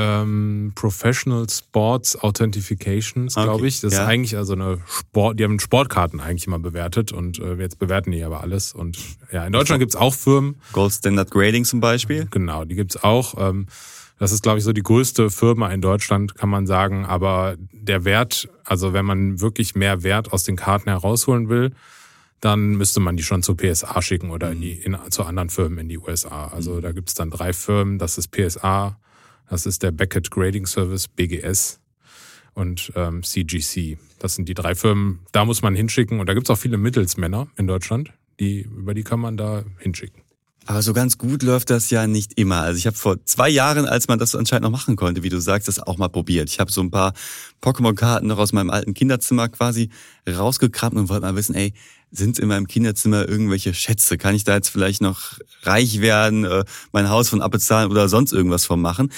Ähm, 0.00 0.70
Professional 0.76 1.48
Sports 1.50 2.16
Authentifications, 2.22 3.34
glaube 3.34 3.54
okay, 3.54 3.66
ich. 3.66 3.80
Das 3.80 3.94
ja. 3.94 4.02
ist 4.02 4.06
eigentlich 4.06 4.36
also 4.36 4.52
eine 4.52 4.78
Sport, 4.86 5.40
die 5.40 5.44
haben 5.44 5.58
Sportkarten 5.58 6.20
eigentlich 6.20 6.46
immer 6.46 6.60
bewertet 6.60 7.10
und 7.10 7.40
äh, 7.40 7.54
jetzt 7.54 7.80
bewerten 7.80 8.12
die 8.12 8.22
aber 8.22 8.40
alles. 8.42 8.72
Und 8.72 8.96
ja, 9.32 9.44
in 9.44 9.52
Deutschland 9.52 9.80
gibt 9.80 9.90
es 9.90 9.96
auch 9.96 10.14
Firmen. 10.14 10.60
Gold 10.72 10.92
Standard 10.92 11.32
Grading 11.32 11.64
zum 11.64 11.80
Beispiel. 11.80 12.28
Genau, 12.30 12.64
die 12.64 12.76
gibt 12.76 12.94
es 12.94 13.02
auch. 13.02 13.34
Ähm, 13.38 13.66
das 14.20 14.30
ist, 14.30 14.44
glaube 14.44 14.58
ich, 14.58 14.64
so 14.64 14.72
die 14.72 14.84
größte 14.84 15.30
Firma 15.30 15.68
in 15.70 15.80
Deutschland, 15.80 16.36
kann 16.36 16.48
man 16.48 16.68
sagen. 16.68 17.04
Aber 17.04 17.56
der 17.72 18.04
Wert, 18.04 18.48
also 18.64 18.92
wenn 18.92 19.04
man 19.04 19.40
wirklich 19.40 19.74
mehr 19.74 20.04
Wert 20.04 20.32
aus 20.32 20.44
den 20.44 20.54
Karten 20.54 20.90
herausholen 20.90 21.48
will, 21.48 21.72
dann 22.40 22.76
müsste 22.76 23.00
man 23.00 23.16
die 23.16 23.24
schon 23.24 23.42
zur 23.42 23.56
PSA 23.56 24.00
schicken 24.00 24.30
oder 24.30 24.52
in 24.52 24.60
die, 24.60 24.74
in, 24.74 24.96
zu 25.10 25.24
anderen 25.24 25.50
Firmen 25.50 25.78
in 25.78 25.88
die 25.88 25.98
USA. 25.98 26.46
Also 26.46 26.74
mhm. 26.74 26.82
da 26.82 26.92
gibt's 26.92 27.14
dann 27.14 27.30
drei 27.30 27.52
Firmen. 27.52 27.98
Das 27.98 28.16
ist 28.16 28.28
PSA, 28.28 28.96
das 29.48 29.66
ist 29.66 29.82
der 29.82 29.90
Beckett 29.90 30.30
Grading 30.30 30.66
Service, 30.66 31.08
BGS 31.08 31.80
und 32.54 32.92
ähm, 32.96 33.22
CGC. 33.22 33.98
Das 34.18 34.34
sind 34.34 34.48
die 34.48 34.54
drei 34.54 34.74
Firmen. 34.74 35.20
Da 35.32 35.44
muss 35.44 35.62
man 35.62 35.74
hinschicken. 35.74 36.20
Und 36.20 36.28
da 36.28 36.34
gibt's 36.34 36.50
auch 36.50 36.58
viele 36.58 36.76
Mittelsmänner 36.76 37.48
in 37.56 37.66
Deutschland, 37.66 38.12
die, 38.40 38.62
über 38.62 38.94
die 38.94 39.04
kann 39.04 39.20
man 39.20 39.36
da 39.36 39.64
hinschicken. 39.78 40.22
Aber 40.68 40.82
so 40.82 40.92
ganz 40.92 41.16
gut 41.16 41.42
läuft 41.42 41.70
das 41.70 41.88
ja 41.88 42.06
nicht 42.06 42.38
immer. 42.38 42.60
Also 42.60 42.76
ich 42.76 42.86
habe 42.86 42.94
vor 42.94 43.24
zwei 43.24 43.48
Jahren, 43.48 43.86
als 43.86 44.06
man 44.06 44.18
das 44.18 44.34
anscheinend 44.34 44.64
noch 44.64 44.70
machen 44.70 44.96
konnte, 44.96 45.22
wie 45.22 45.30
du 45.30 45.40
sagst, 45.40 45.66
das 45.66 45.80
auch 45.80 45.96
mal 45.96 46.08
probiert. 46.08 46.50
Ich 46.50 46.60
habe 46.60 46.70
so 46.70 46.82
ein 46.82 46.90
paar 46.90 47.14
Pokémon-Karten 47.62 48.26
noch 48.26 48.36
aus 48.36 48.52
meinem 48.52 48.68
alten 48.68 48.92
Kinderzimmer 48.92 49.48
quasi 49.48 49.88
rausgekramt 50.28 50.94
und 50.94 51.08
wollte 51.08 51.22
mal 51.22 51.36
wissen, 51.36 51.54
ey, 51.54 51.72
sind 52.10 52.38
in 52.38 52.48
meinem 52.48 52.66
Kinderzimmer 52.66 53.28
irgendwelche 53.28 53.74
Schätze? 53.74 54.18
Kann 54.18 54.34
ich 54.34 54.44
da 54.44 54.54
jetzt 54.54 54.68
vielleicht 54.68 55.00
noch 55.00 55.38
reich 55.62 56.00
werden, 56.00 56.44
äh, 56.44 56.64
mein 56.92 57.08
Haus 57.08 57.28
von 57.28 57.42
abbezahlen 57.42 57.90
oder 57.90 58.08
sonst 58.08 58.32
irgendwas 58.32 58.64
von 58.64 58.80
machen? 58.80 59.12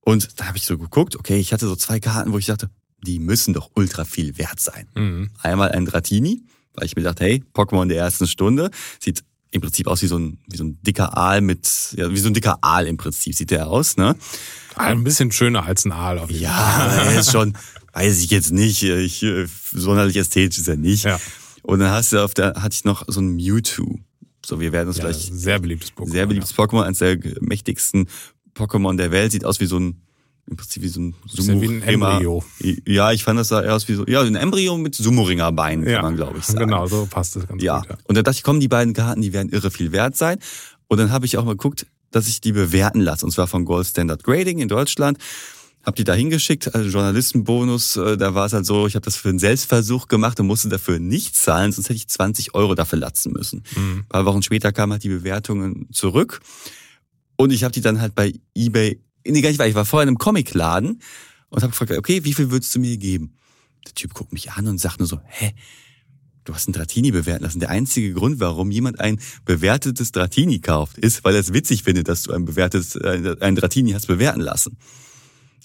Und 0.00 0.40
da 0.40 0.46
habe 0.46 0.56
ich 0.56 0.64
so 0.64 0.78
geguckt, 0.78 1.16
okay, 1.16 1.38
ich 1.38 1.52
hatte 1.52 1.66
so 1.66 1.74
zwei 1.74 1.98
Karten, 1.98 2.32
wo 2.32 2.38
ich 2.38 2.46
dachte, 2.46 2.70
die 3.02 3.18
müssen 3.18 3.54
doch 3.54 3.70
ultra 3.74 4.04
viel 4.04 4.38
wert 4.38 4.60
sein. 4.60 4.86
Mhm. 4.94 5.30
Einmal 5.42 5.72
ein 5.72 5.84
Dratini, 5.84 6.42
weil 6.74 6.86
ich 6.86 6.96
mir 6.96 7.02
dachte, 7.02 7.24
hey, 7.24 7.42
Pokémon 7.54 7.88
der 7.88 7.98
ersten 7.98 8.26
Stunde, 8.26 8.70
sieht 9.00 9.24
im 9.50 9.60
Prinzip 9.60 9.86
aus 9.86 10.02
wie 10.02 10.06
so 10.06 10.18
ein, 10.18 10.38
wie 10.46 10.56
so 10.56 10.64
ein 10.64 10.80
dicker 10.82 11.16
Aal 11.16 11.40
mit, 11.40 11.68
ja, 11.96 12.10
wie 12.10 12.18
so 12.18 12.28
ein 12.28 12.34
dicker 12.34 12.58
Aal 12.60 12.86
im 12.86 12.96
Prinzip 12.96 13.34
sieht 13.34 13.50
der 13.50 13.68
aus, 13.68 13.96
ne? 13.96 14.16
Ein 14.74 15.04
bisschen 15.04 15.32
schöner 15.32 15.64
als 15.64 15.84
ein 15.86 15.92
Aal 15.92 16.18
auf 16.18 16.30
jeden 16.30 16.44
ja, 16.44 16.52
Fall. 16.52 16.96
Ja, 16.96 17.02
er 17.12 17.20
ist 17.20 17.32
schon, 17.32 17.56
weiß 17.92 18.18
ich 18.18 18.30
jetzt 18.30 18.52
nicht, 18.52 18.82
ich, 18.82 19.24
sonderlich 19.72 20.16
ästhetisch 20.16 20.58
ist 20.58 20.68
er 20.68 20.76
nicht. 20.76 21.04
Ja. 21.04 21.18
Und 21.66 21.80
dann 21.80 21.90
hast 21.90 22.12
du 22.12 22.22
auf 22.22 22.32
der, 22.32 22.54
hatte 22.54 22.74
ich 22.74 22.84
noch 22.84 23.04
so 23.08 23.20
ein 23.20 23.34
Mewtwo. 23.34 23.98
So, 24.44 24.60
wir 24.60 24.72
werden 24.72 24.88
uns 24.88 24.98
ja, 24.98 25.04
gleich. 25.04 25.28
Sehr 25.32 25.58
beliebtes 25.58 25.92
Pokémon. 25.92 26.10
Sehr 26.10 26.26
beliebtes 26.26 26.56
ja. 26.56 26.64
Pokémon, 26.64 26.82
eines 26.82 26.98
der 26.98 27.18
mächtigsten 27.40 28.08
Pokémon 28.54 28.96
der 28.96 29.10
Welt. 29.10 29.32
Sieht 29.32 29.44
aus 29.44 29.58
wie 29.58 29.66
so 29.66 29.78
ein 29.78 30.02
im 30.48 30.56
Prinzip 30.56 30.84
wie 30.84 30.88
so 30.88 31.00
ein 31.00 31.14
Sumo 31.26 31.60
wie 31.60 31.66
ein 31.66 31.82
Embryo. 31.82 32.44
Ja, 32.86 33.10
ich 33.10 33.24
fand 33.24 33.40
das 33.40 33.48
sah 33.48 33.62
eher 33.62 33.74
aus 33.74 33.88
wie 33.88 33.94
so, 33.94 34.06
ja, 34.06 34.22
ein 34.22 34.36
Embryo 34.36 34.78
mit 34.78 34.94
Sumo-Ringerbeinen, 34.94 35.84
kann 35.84 35.92
ja, 35.92 36.02
man 36.02 36.14
glaube 36.14 36.38
ich 36.38 36.44
sagen. 36.44 36.66
Genau, 36.66 36.86
so 36.86 37.08
passt 37.10 37.34
das 37.34 37.48
ganz 37.48 37.60
ja. 37.60 37.80
gut. 37.80 37.90
Ja. 37.90 37.96
Und 38.04 38.16
dann 38.16 38.22
dachte 38.22 38.36
ich, 38.36 38.44
kommen 38.44 38.60
die 38.60 38.68
beiden 38.68 38.94
Karten, 38.94 39.22
die 39.22 39.32
werden 39.32 39.48
irre 39.48 39.72
viel 39.72 39.90
wert 39.90 40.16
sein. 40.16 40.38
Und 40.86 40.98
dann 40.98 41.10
habe 41.10 41.26
ich 41.26 41.36
auch 41.36 41.44
mal 41.44 41.56
geguckt, 41.56 41.86
dass 42.12 42.28
ich 42.28 42.40
die 42.40 42.52
bewerten 42.52 43.00
lasse. 43.00 43.24
Und 43.24 43.32
zwar 43.32 43.48
von 43.48 43.64
Gold 43.64 43.88
Standard 43.88 44.22
Grading 44.22 44.60
in 44.60 44.68
Deutschland. 44.68 45.18
Hab 45.86 45.94
die 45.94 46.04
da 46.04 46.14
hingeschickt, 46.14 46.74
also 46.74 46.90
Journalistenbonus, 46.90 47.94
äh, 47.94 48.16
da 48.16 48.34
war 48.34 48.46
es 48.46 48.52
halt 48.52 48.66
so, 48.66 48.88
ich 48.88 48.96
habe 48.96 49.04
das 49.04 49.14
für 49.14 49.28
einen 49.28 49.38
Selbstversuch 49.38 50.08
gemacht 50.08 50.40
und 50.40 50.48
musste 50.48 50.68
dafür 50.68 50.98
nicht 50.98 51.36
zahlen, 51.36 51.70
sonst 51.70 51.88
hätte 51.88 51.96
ich 51.96 52.08
20 52.08 52.54
Euro 52.54 52.74
dafür 52.74 52.98
latzen 52.98 53.32
müssen. 53.32 53.62
Mhm. 53.76 54.00
Ein 54.00 54.08
paar 54.08 54.24
Wochen 54.26 54.42
später 54.42 54.72
kamen 54.72 54.92
halt 54.92 55.04
die 55.04 55.08
Bewertungen 55.08 55.88
zurück 55.92 56.40
und 57.36 57.52
ich 57.52 57.62
habe 57.62 57.72
die 57.72 57.82
dann 57.82 58.00
halt 58.00 58.16
bei 58.16 58.34
eBay, 58.56 59.00
nee, 59.24 59.40
gar 59.40 59.50
nicht, 59.50 59.60
weil 59.60 59.70
ich 59.70 59.76
war 59.76 59.84
vorher 59.84 60.02
in 60.02 60.08
einem 60.08 60.18
Comicladen 60.18 61.00
und 61.50 61.62
habe 61.62 61.70
gefragt, 61.70 61.92
okay, 61.92 62.24
wie 62.24 62.34
viel 62.34 62.50
würdest 62.50 62.74
du 62.74 62.80
mir 62.80 62.96
geben? 62.96 63.36
Der 63.86 63.94
Typ 63.94 64.12
guckt 64.12 64.32
mich 64.32 64.50
an 64.50 64.66
und 64.66 64.78
sagt 64.78 64.98
nur 64.98 65.06
so, 65.06 65.20
hä, 65.24 65.54
du 66.44 66.54
hast 66.54 66.66
einen 66.66 66.74
Dratini 66.74 67.10
bewerten 67.10 67.44
lassen. 67.44 67.60
Der 67.60 67.70
einzige 67.70 68.12
Grund, 68.12 68.40
warum 68.40 68.70
jemand 68.70 69.00
ein 69.00 69.20
bewertetes 69.44 70.12
Dratini 70.12 70.60
kauft, 70.60 70.98
ist, 70.98 71.24
weil 71.24 71.34
er 71.34 71.40
es 71.40 71.52
witzig 71.52 71.82
findet, 71.82 72.08
dass 72.08 72.22
du 72.22 72.32
ein 72.32 72.44
bewertetes, 72.44 72.96
äh, 72.96 73.36
ein 73.40 73.54
Dratini 73.54 73.92
hast 73.92 74.06
bewerten 74.06 74.40
lassen. 74.40 74.78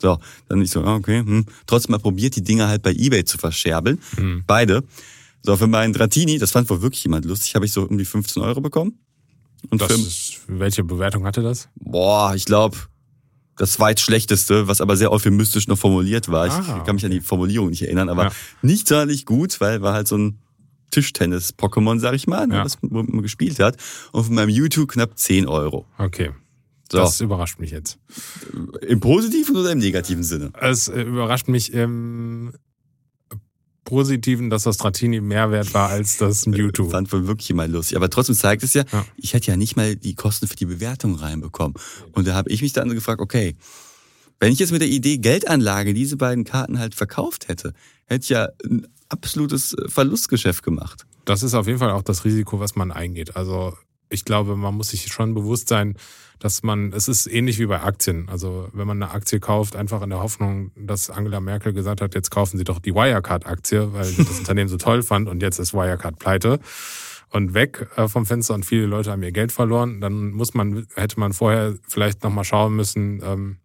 So, 0.01 0.17
dann 0.49 0.61
ich 0.61 0.71
so, 0.71 0.83
ah, 0.83 0.95
okay, 0.95 1.19
hm. 1.19 1.45
trotzdem 1.67 1.91
mal 1.91 1.99
probiert, 1.99 2.35
die 2.35 2.43
Dinger 2.43 2.67
halt 2.67 2.81
bei 2.81 2.91
Ebay 2.91 3.23
zu 3.23 3.37
verscherbeln. 3.37 3.99
Mhm. 4.17 4.43
Beide. 4.47 4.83
So, 5.43 5.55
für 5.57 5.67
meinen 5.67 5.93
Dratini, 5.93 6.39
das 6.39 6.51
fand 6.51 6.69
wohl 6.69 6.81
wirklich 6.81 7.03
jemand 7.03 7.25
lustig, 7.25 7.55
habe 7.55 7.65
ich 7.65 7.71
so 7.71 7.83
um 7.83 7.97
die 7.97 8.05
15 8.05 8.41
Euro 8.41 8.61
bekommen. 8.61 8.97
Und 9.69 9.79
das 9.81 9.91
für, 9.91 9.99
ist, 9.99 10.41
welche 10.47 10.83
Bewertung 10.83 11.25
hatte 11.25 11.41
das? 11.43 11.69
Boah, 11.75 12.33
ich 12.35 12.45
glaube, 12.45 12.77
das 13.57 13.73
zweitschlechteste, 13.73 14.67
was 14.67 14.81
aber 14.81 14.97
sehr 14.97 15.11
euphemistisch 15.11 15.67
noch 15.67 15.77
formuliert 15.77 16.29
war. 16.29 16.47
Ich 16.47 16.53
ah, 16.53 16.79
kann 16.83 16.95
mich 16.95 17.05
an 17.05 17.11
die 17.11 17.21
Formulierung 17.21 17.69
nicht 17.69 17.83
erinnern, 17.83 18.09
aber 18.09 18.25
ja. 18.25 18.31
nicht 18.63 18.87
sonderlich 18.87 19.25
gut, 19.25 19.61
weil 19.61 19.81
war 19.83 19.93
halt 19.93 20.07
so 20.07 20.17
ein 20.17 20.39
Tischtennis-Pokémon, 20.91 21.99
sag 21.99 22.15
ich 22.15 22.27
mal, 22.27 22.47
ne, 22.47 22.55
ja. 22.55 22.63
das 22.63 22.79
man 22.81 23.21
gespielt 23.21 23.59
hat. 23.59 23.77
Und 24.11 24.25
von 24.25 24.35
meinem 24.35 24.49
YouTube 24.49 24.91
knapp 24.91 25.17
10 25.17 25.47
Euro. 25.47 25.85
Okay. 25.97 26.31
So. 26.91 26.97
Das 26.97 27.21
überrascht 27.21 27.59
mich 27.59 27.71
jetzt. 27.71 27.99
Im 28.85 28.99
positiven 28.99 29.55
oder 29.55 29.71
im 29.71 29.79
negativen 29.79 30.23
Sinne? 30.23 30.51
Es 30.59 30.89
äh, 30.89 31.01
überrascht 31.01 31.47
mich 31.47 31.71
im 31.73 32.51
positiven, 33.85 34.49
dass 34.49 34.63
das 34.63 34.75
Stratini 34.75 35.21
mehr 35.21 35.51
wert 35.51 35.73
war 35.73 35.89
als 35.89 36.17
das 36.17 36.45
Mewtwo. 36.45 36.89
Fand 36.89 37.11
wohl 37.11 37.27
wirklich 37.27 37.49
immer 37.49 37.67
lustig. 37.67 37.97
Aber 37.97 38.09
trotzdem 38.09 38.35
zeigt 38.35 38.63
es 38.63 38.73
ja, 38.73 38.83
ja, 38.91 39.05
ich 39.17 39.33
hätte 39.33 39.47
ja 39.47 39.57
nicht 39.57 39.75
mal 39.75 39.95
die 39.95 40.15
Kosten 40.15 40.47
für 40.47 40.55
die 40.55 40.65
Bewertung 40.65 41.15
reinbekommen. 41.15 41.75
Und 42.11 42.27
da 42.27 42.33
habe 42.33 42.49
ich 42.49 42.61
mich 42.61 42.73
dann 42.73 42.89
gefragt, 42.89 43.21
okay, 43.21 43.55
wenn 44.39 44.51
ich 44.51 44.59
jetzt 44.59 44.71
mit 44.71 44.81
der 44.81 44.89
Idee 44.89 45.17
Geldanlage 45.17 45.93
diese 45.93 46.17
beiden 46.17 46.43
Karten 46.43 46.79
halt 46.79 46.95
verkauft 46.95 47.47
hätte, 47.47 47.73
hätte 48.05 48.23
ich 48.23 48.29
ja 48.29 48.49
ein 48.65 48.87
absolutes 49.09 49.75
Verlustgeschäft 49.87 50.63
gemacht. 50.63 51.05
Das 51.25 51.43
ist 51.43 51.53
auf 51.53 51.67
jeden 51.67 51.79
Fall 51.79 51.91
auch 51.91 52.01
das 52.01 52.25
Risiko, 52.25 52.59
was 52.59 52.75
man 52.75 52.91
eingeht. 52.91 53.35
Also 53.35 53.77
ich 54.09 54.25
glaube, 54.25 54.55
man 54.55 54.75
muss 54.75 54.89
sich 54.89 55.07
schon 55.07 55.33
bewusst 55.33 55.67
sein, 55.67 55.95
dass 56.41 56.63
man, 56.63 56.91
es 56.91 57.07
ist 57.07 57.27
ähnlich 57.27 57.59
wie 57.59 57.67
bei 57.67 57.81
Aktien. 57.81 58.27
Also 58.27 58.67
wenn 58.73 58.87
man 58.87 59.01
eine 59.01 59.13
Aktie 59.13 59.39
kauft, 59.39 59.75
einfach 59.75 60.01
in 60.01 60.09
der 60.09 60.21
Hoffnung, 60.21 60.71
dass 60.75 61.11
Angela 61.11 61.39
Merkel 61.39 61.71
gesagt 61.71 62.01
hat, 62.01 62.15
jetzt 62.15 62.31
kaufen 62.31 62.57
Sie 62.57 62.63
doch 62.63 62.79
die 62.79 62.95
Wirecard-Aktie, 62.95 63.93
weil 63.93 64.05
sie 64.05 64.25
das 64.25 64.39
Unternehmen 64.39 64.67
so 64.67 64.77
toll 64.77 65.03
fand 65.03 65.29
und 65.29 65.43
jetzt 65.43 65.59
ist 65.59 65.73
Wirecard 65.73 66.17
pleite 66.17 66.59
und 67.29 67.53
weg 67.53 67.87
äh, 67.95 68.07
vom 68.07 68.25
Fenster 68.25 68.55
und 68.55 68.65
viele 68.65 68.87
Leute 68.87 69.11
haben 69.11 69.21
ihr 69.21 69.31
Geld 69.31 69.51
verloren, 69.51 70.01
dann 70.01 70.31
muss 70.31 70.55
man, 70.55 70.87
hätte 70.95 71.19
man 71.19 71.31
vorher 71.31 71.75
vielleicht 71.87 72.23
nochmal 72.23 72.43
schauen 72.43 72.75
müssen, 72.75 73.21
ähm, 73.23 73.57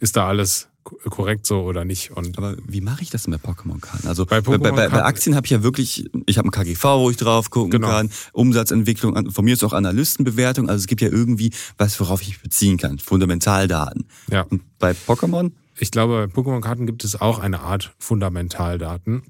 ist 0.00 0.16
da 0.16 0.26
alles 0.26 0.68
korrekt 1.10 1.46
so 1.46 1.62
oder 1.62 1.84
nicht. 1.84 2.10
Und 2.12 2.36
Aber 2.38 2.56
wie 2.66 2.80
mache 2.80 3.02
ich 3.02 3.10
das 3.10 3.24
denn 3.24 3.36
bei 3.36 3.50
Pokémon-Karten? 3.50 4.06
Also 4.06 4.26
bei, 4.26 4.38
Pokémon 4.38 4.58
bei, 4.58 4.70
bei, 4.70 4.88
bei 4.88 5.04
Aktien 5.04 5.34
habe 5.34 5.46
ich 5.46 5.50
ja 5.50 5.62
wirklich, 5.62 6.08
ich 6.26 6.38
habe 6.38 6.48
ein 6.48 6.50
KGV, 6.50 6.84
wo 6.84 7.10
ich 7.10 7.16
drauf 7.16 7.50
gucken 7.50 7.70
genau. 7.70 7.88
kann, 7.88 8.10
Umsatzentwicklung, 8.32 9.30
von 9.30 9.44
mir 9.44 9.54
ist 9.54 9.64
auch 9.64 9.72
Analystenbewertung, 9.72 10.68
also 10.68 10.78
es 10.78 10.86
gibt 10.86 11.00
ja 11.00 11.08
irgendwie 11.08 11.52
was, 11.78 11.98
worauf 12.00 12.22
ich 12.22 12.40
beziehen 12.40 12.78
kann, 12.78 12.98
Fundamentaldaten. 12.98 14.06
Ja. 14.30 14.42
Und 14.42 14.62
bei 14.78 14.92
Pokémon? 14.92 15.52
Ich 15.78 15.90
glaube, 15.90 16.28
bei 16.28 16.40
Pokémon-Karten 16.40 16.86
gibt 16.86 17.04
es 17.04 17.20
auch 17.20 17.38
eine 17.38 17.60
Art 17.60 17.94
Fundamentaldaten. 17.98 19.22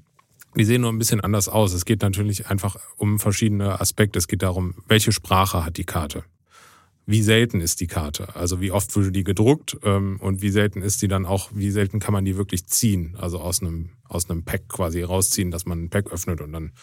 Die 0.55 0.63
sehen 0.63 0.81
nur 0.81 0.91
ein 0.91 0.97
bisschen 0.97 1.21
anders 1.21 1.49
aus. 1.49 1.73
Es 1.73 1.85
geht 1.85 2.01
natürlich 2.01 2.47
einfach 2.47 2.77
um 2.95 3.19
verschiedene 3.19 3.79
Aspekte. 3.79 4.17
Es 4.17 4.27
geht 4.27 4.41
darum, 4.41 4.75
welche 4.87 5.11
Sprache 5.11 5.63
hat 5.65 5.77
die 5.77 5.83
Karte 5.83 6.23
wie 7.07 7.21
selten 7.21 7.61
ist 7.61 7.79
die 7.79 7.87
Karte? 7.87 8.35
Also 8.35 8.59
wie 8.59 8.71
oft 8.71 8.93
wurde 8.95 9.13
die 9.13 9.23
gedruckt 9.23 9.77
ähm, 9.83 10.17
und 10.19 10.41
wie 10.41 10.49
selten 10.49 10.81
ist 10.81 11.01
die 11.01 11.07
dann 11.07 11.25
auch, 11.25 11.49
wie 11.53 11.71
selten 11.71 11.99
kann 11.99 12.13
man 12.13 12.25
die 12.25 12.35
wirklich 12.35 12.67
ziehen? 12.67 13.15
Also 13.17 13.39
aus 13.39 13.61
einem, 13.61 13.91
aus 14.09 14.29
einem 14.29 14.43
Pack 14.43 14.67
quasi 14.67 15.01
rausziehen, 15.03 15.49
dass 15.49 15.65
man 15.65 15.85
ein 15.85 15.89
Pack 15.89 16.11
öffnet 16.11 16.41
und 16.41 16.51
dann 16.51 16.73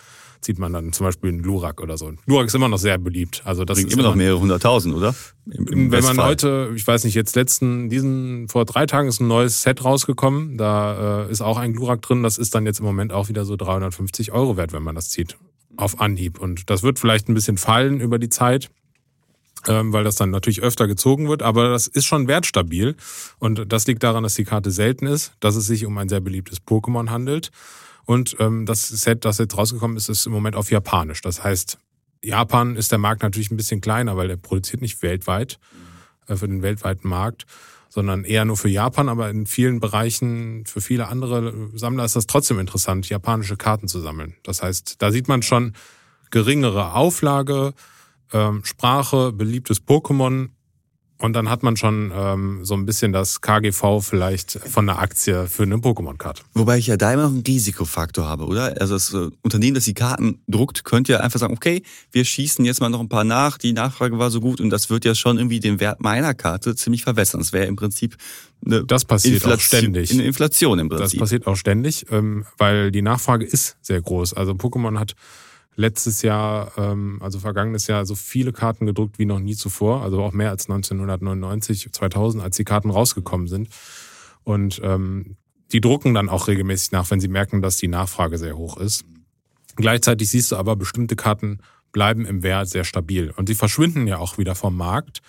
zieht 0.40 0.58
man 0.58 0.72
dann 0.72 0.94
zum 0.94 1.06
Beispiel 1.06 1.28
einen 1.28 1.42
Glurak 1.42 1.82
oder 1.82 1.98
so. 1.98 2.10
Glurak 2.24 2.46
ist 2.46 2.54
immer 2.54 2.68
noch 2.68 2.78
sehr 2.78 2.96
beliebt. 2.96 3.42
Also 3.44 3.66
das 3.66 3.78
Bringt 3.78 3.92
immer 3.92 4.02
noch 4.02 4.14
mehrere 4.14 4.40
hunderttausend, 4.40 4.94
oder? 4.94 5.14
Im, 5.50 5.68
im 5.68 5.92
wenn 5.92 6.04
man 6.04 6.18
heute, 6.18 6.72
ich 6.74 6.86
weiß 6.86 7.04
nicht, 7.04 7.14
jetzt 7.14 7.36
letzten, 7.36 7.90
diesen, 7.90 8.48
vor 8.48 8.64
drei 8.64 8.86
Tagen 8.86 9.08
ist 9.08 9.20
ein 9.20 9.28
neues 9.28 9.60
Set 9.60 9.84
rausgekommen. 9.84 10.56
Da 10.56 11.26
äh, 11.26 11.30
ist 11.30 11.42
auch 11.42 11.58
ein 11.58 11.74
Glurak 11.74 12.00
drin. 12.00 12.22
Das 12.22 12.38
ist 12.38 12.54
dann 12.54 12.64
jetzt 12.64 12.78
im 12.78 12.86
Moment 12.86 13.12
auch 13.12 13.28
wieder 13.28 13.44
so 13.44 13.56
350 13.56 14.32
Euro 14.32 14.56
wert, 14.56 14.72
wenn 14.72 14.82
man 14.82 14.94
das 14.94 15.10
zieht. 15.10 15.36
Auf 15.76 16.00
Anhieb. 16.00 16.38
Und 16.38 16.70
das 16.70 16.82
wird 16.82 16.98
vielleicht 16.98 17.28
ein 17.28 17.34
bisschen 17.34 17.58
fallen 17.58 18.00
über 18.00 18.18
die 18.18 18.30
Zeit 18.30 18.70
weil 19.66 20.04
das 20.04 20.16
dann 20.16 20.30
natürlich 20.30 20.62
öfter 20.62 20.86
gezogen 20.86 21.28
wird, 21.28 21.42
aber 21.42 21.70
das 21.70 21.86
ist 21.86 22.06
schon 22.06 22.28
wertstabil 22.28 22.96
und 23.38 23.72
das 23.72 23.86
liegt 23.86 24.02
daran, 24.02 24.22
dass 24.22 24.34
die 24.34 24.44
Karte 24.44 24.70
selten 24.70 25.06
ist, 25.06 25.32
dass 25.40 25.56
es 25.56 25.66
sich 25.66 25.86
um 25.86 25.96
ein 25.98 26.08
sehr 26.08 26.20
beliebtes 26.20 26.62
Pokémon 26.62 27.10
handelt 27.10 27.50
und 28.04 28.36
ähm, 28.38 28.66
das 28.66 28.88
Set, 28.88 29.24
das 29.24 29.38
jetzt 29.38 29.56
rausgekommen 29.56 29.96
ist, 29.96 30.08
ist 30.08 30.26
im 30.26 30.32
Moment 30.32 30.56
auf 30.56 30.70
Japanisch. 30.70 31.22
Das 31.22 31.42
heißt, 31.42 31.78
Japan 32.22 32.76
ist 32.76 32.92
der 32.92 32.98
Markt 32.98 33.22
natürlich 33.22 33.50
ein 33.50 33.56
bisschen 33.56 33.80
kleiner, 33.80 34.16
weil 34.16 34.28
der 34.28 34.36
produziert 34.36 34.82
nicht 34.82 35.02
weltweit 35.02 35.58
äh, 36.26 36.36
für 36.36 36.48
den 36.48 36.62
weltweiten 36.62 37.08
Markt, 37.08 37.46
sondern 37.88 38.24
eher 38.24 38.44
nur 38.44 38.56
für 38.56 38.68
Japan, 38.68 39.08
aber 39.08 39.30
in 39.30 39.46
vielen 39.46 39.78
Bereichen 39.80 40.64
für 40.66 40.80
viele 40.80 41.08
andere 41.08 41.70
Sammler 41.74 42.04
ist 42.04 42.16
das 42.16 42.26
trotzdem 42.26 42.58
interessant, 42.58 43.08
japanische 43.08 43.56
Karten 43.56 43.88
zu 43.88 44.00
sammeln. 44.00 44.34
Das 44.42 44.62
heißt, 44.62 44.96
da 44.98 45.12
sieht 45.12 45.28
man 45.28 45.42
schon 45.42 45.74
geringere 46.30 46.94
Auflage, 46.94 47.72
ähm, 48.34 48.62
Sprache, 48.64 49.32
beliebtes 49.32 49.82
Pokémon. 49.86 50.48
Und 51.16 51.32
dann 51.32 51.48
hat 51.48 51.62
man 51.62 51.76
schon 51.76 52.12
ähm, 52.14 52.64
so 52.64 52.74
ein 52.74 52.84
bisschen 52.86 53.12
das 53.12 53.40
KGV 53.40 54.00
vielleicht 54.00 54.50
von 54.50 54.88
einer 54.88 54.98
Aktie 54.98 55.46
für 55.46 55.62
eine 55.62 55.76
Pokémon-Karte. 55.76 56.42
Wobei 56.54 56.76
ich 56.76 56.88
ja 56.88 56.96
da 56.96 57.12
immer 57.12 57.22
noch 57.22 57.30
einen 57.30 57.44
Risikofaktor 57.46 58.26
habe, 58.26 58.44
oder? 58.46 58.74
Also 58.80 58.94
das 58.94 59.14
äh, 59.14 59.30
Unternehmen, 59.42 59.76
das 59.76 59.84
die 59.84 59.94
Karten 59.94 60.42
druckt, 60.48 60.84
könnte 60.84 61.12
ja 61.12 61.20
einfach 61.20 61.38
sagen, 61.38 61.54
okay, 61.54 61.82
wir 62.10 62.24
schießen 62.24 62.64
jetzt 62.64 62.80
mal 62.80 62.88
noch 62.88 63.00
ein 63.00 63.08
paar 63.08 63.22
nach, 63.22 63.58
die 63.58 63.72
Nachfrage 63.72 64.18
war 64.18 64.30
so 64.30 64.40
gut 64.40 64.60
und 64.60 64.70
das 64.70 64.90
wird 64.90 65.04
ja 65.04 65.14
schon 65.14 65.38
irgendwie 65.38 65.60
den 65.60 65.78
Wert 65.78 66.00
meiner 66.00 66.34
Karte 66.34 66.74
ziemlich 66.74 67.04
verwässern. 67.04 67.40
Das 67.40 67.52
wäre 67.52 67.66
im 67.66 67.76
Prinzip 67.76 68.16
eine 68.66 68.84
das 68.84 69.04
passiert 69.04 69.36
Inflation, 69.36 69.56
auch 69.56 69.60
ständig. 69.62 70.12
Eine 70.12 70.24
Inflation 70.24 70.78
im 70.80 70.88
Prinzip. 70.88 71.04
Das 71.04 71.16
passiert 71.16 71.46
auch 71.46 71.56
ständig, 71.56 72.06
ähm, 72.10 72.44
weil 72.58 72.90
die 72.90 73.02
Nachfrage 73.02 73.46
ist 73.46 73.76
sehr 73.82 74.02
groß. 74.02 74.34
Also 74.34 74.52
Pokémon 74.52 74.98
hat 74.98 75.14
letztes 75.76 76.22
Jahr, 76.22 76.72
ähm, 76.76 77.18
also 77.20 77.38
vergangenes 77.38 77.86
Jahr, 77.86 78.06
so 78.06 78.14
viele 78.14 78.52
Karten 78.52 78.86
gedruckt 78.86 79.18
wie 79.18 79.26
noch 79.26 79.40
nie 79.40 79.56
zuvor. 79.56 80.02
Also 80.02 80.22
auch 80.22 80.32
mehr 80.32 80.50
als 80.50 80.68
1999, 80.68 81.92
2000, 81.92 82.42
als 82.42 82.56
die 82.56 82.64
Karten 82.64 82.90
rausgekommen 82.90 83.48
sind. 83.48 83.68
Und 84.44 84.80
ähm, 84.84 85.36
die 85.72 85.80
drucken 85.80 86.14
dann 86.14 86.28
auch 86.28 86.48
regelmäßig 86.48 86.92
nach, 86.92 87.10
wenn 87.10 87.20
sie 87.20 87.28
merken, 87.28 87.62
dass 87.62 87.76
die 87.76 87.88
Nachfrage 87.88 88.38
sehr 88.38 88.56
hoch 88.56 88.76
ist. 88.76 89.04
Gleichzeitig 89.76 90.30
siehst 90.30 90.52
du 90.52 90.56
aber, 90.56 90.76
bestimmte 90.76 91.16
Karten 91.16 91.58
bleiben 91.92 92.26
im 92.26 92.42
Wert 92.42 92.68
sehr 92.68 92.84
stabil. 92.84 93.32
Und 93.36 93.48
sie 93.48 93.54
verschwinden 93.54 94.06
ja 94.06 94.18
auch 94.18 94.38
wieder 94.38 94.54
vom 94.54 94.76
Markt, 94.76 95.20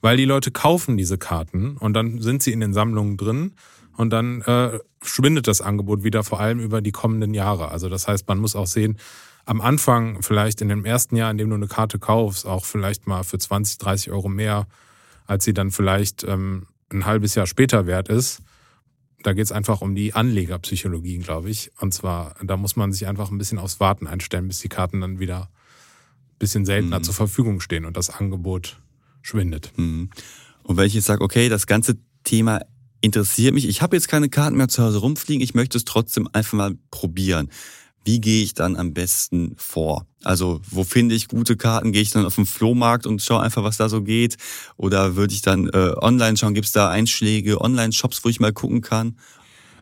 weil 0.00 0.16
die 0.16 0.24
Leute 0.24 0.50
kaufen 0.50 0.96
diese 0.96 1.18
Karten 1.18 1.76
und 1.76 1.94
dann 1.94 2.20
sind 2.20 2.42
sie 2.42 2.52
in 2.52 2.60
den 2.60 2.72
Sammlungen 2.72 3.16
drin 3.16 3.52
und 3.96 4.10
dann 4.10 4.42
äh, 4.42 4.78
schwindet 5.02 5.46
das 5.46 5.60
Angebot 5.60 6.04
wieder, 6.04 6.22
vor 6.22 6.40
allem 6.40 6.60
über 6.60 6.82
die 6.82 6.92
kommenden 6.92 7.32
Jahre. 7.32 7.70
Also 7.70 7.88
das 7.88 8.06
heißt, 8.06 8.28
man 8.28 8.38
muss 8.38 8.56
auch 8.56 8.66
sehen, 8.66 8.98
am 9.46 9.60
Anfang 9.60 10.22
vielleicht 10.22 10.60
in 10.60 10.68
dem 10.68 10.84
ersten 10.84 11.16
Jahr, 11.16 11.30
in 11.30 11.38
dem 11.38 11.48
du 11.48 11.54
eine 11.54 11.68
Karte 11.68 11.98
kaufst, 11.98 12.46
auch 12.46 12.64
vielleicht 12.64 13.06
mal 13.06 13.22
für 13.22 13.38
20, 13.38 13.78
30 13.78 14.10
Euro 14.10 14.28
mehr, 14.28 14.66
als 15.26 15.44
sie 15.44 15.54
dann 15.54 15.70
vielleicht 15.70 16.24
ähm, 16.24 16.66
ein 16.92 17.06
halbes 17.06 17.36
Jahr 17.36 17.46
später 17.46 17.86
wert 17.86 18.08
ist. 18.08 18.42
Da 19.22 19.32
geht 19.32 19.44
es 19.44 19.52
einfach 19.52 19.80
um 19.80 19.94
die 19.94 20.14
Anlegerpsychologie, 20.14 21.18
glaube 21.18 21.48
ich. 21.48 21.70
Und 21.80 21.94
zwar, 21.94 22.34
da 22.42 22.56
muss 22.56 22.76
man 22.76 22.92
sich 22.92 23.06
einfach 23.06 23.30
ein 23.30 23.38
bisschen 23.38 23.58
aufs 23.58 23.80
Warten 23.80 24.06
einstellen, 24.08 24.48
bis 24.48 24.60
die 24.60 24.68
Karten 24.68 25.00
dann 25.00 25.20
wieder 25.20 25.42
ein 25.42 26.38
bisschen 26.38 26.66
seltener 26.66 26.98
mhm. 26.98 27.04
zur 27.04 27.14
Verfügung 27.14 27.60
stehen 27.60 27.84
und 27.84 27.96
das 27.96 28.10
Angebot 28.10 28.80
schwindet. 29.22 29.72
Mhm. 29.76 30.10
Und 30.64 30.76
wenn 30.76 30.86
ich 30.86 30.94
jetzt 30.94 31.06
sage, 31.06 31.22
okay, 31.22 31.48
das 31.48 31.68
ganze 31.68 31.96
Thema 32.24 32.60
interessiert 33.00 33.54
mich, 33.54 33.68
ich 33.68 33.80
habe 33.80 33.94
jetzt 33.94 34.08
keine 34.08 34.28
Karten 34.28 34.56
mehr 34.56 34.68
zu 34.68 34.82
Hause 34.82 34.98
rumfliegen, 34.98 35.42
ich 35.42 35.54
möchte 35.54 35.78
es 35.78 35.84
trotzdem 35.84 36.28
einfach 36.32 36.54
mal 36.54 36.74
probieren 36.90 37.48
wie 38.06 38.20
gehe 38.20 38.42
ich 38.42 38.54
dann 38.54 38.76
am 38.76 38.94
besten 38.94 39.54
vor? 39.58 40.06
Also 40.22 40.60
wo 40.70 40.84
finde 40.84 41.14
ich 41.14 41.28
gute 41.28 41.56
Karten? 41.56 41.92
Gehe 41.92 42.02
ich 42.02 42.10
dann 42.10 42.24
auf 42.24 42.36
den 42.36 42.46
Flohmarkt 42.46 43.06
und 43.06 43.20
schaue 43.20 43.42
einfach, 43.42 43.64
was 43.64 43.76
da 43.76 43.88
so 43.88 44.02
geht? 44.02 44.36
Oder 44.76 45.16
würde 45.16 45.34
ich 45.34 45.42
dann 45.42 45.68
äh, 45.68 45.92
online 46.00 46.36
schauen? 46.36 46.54
Gibt 46.54 46.66
es 46.66 46.72
da 46.72 46.88
Einschläge, 46.88 47.60
Online-Shops, 47.60 48.24
wo 48.24 48.28
ich 48.28 48.38
mal 48.38 48.52
gucken 48.52 48.80
kann? 48.80 49.16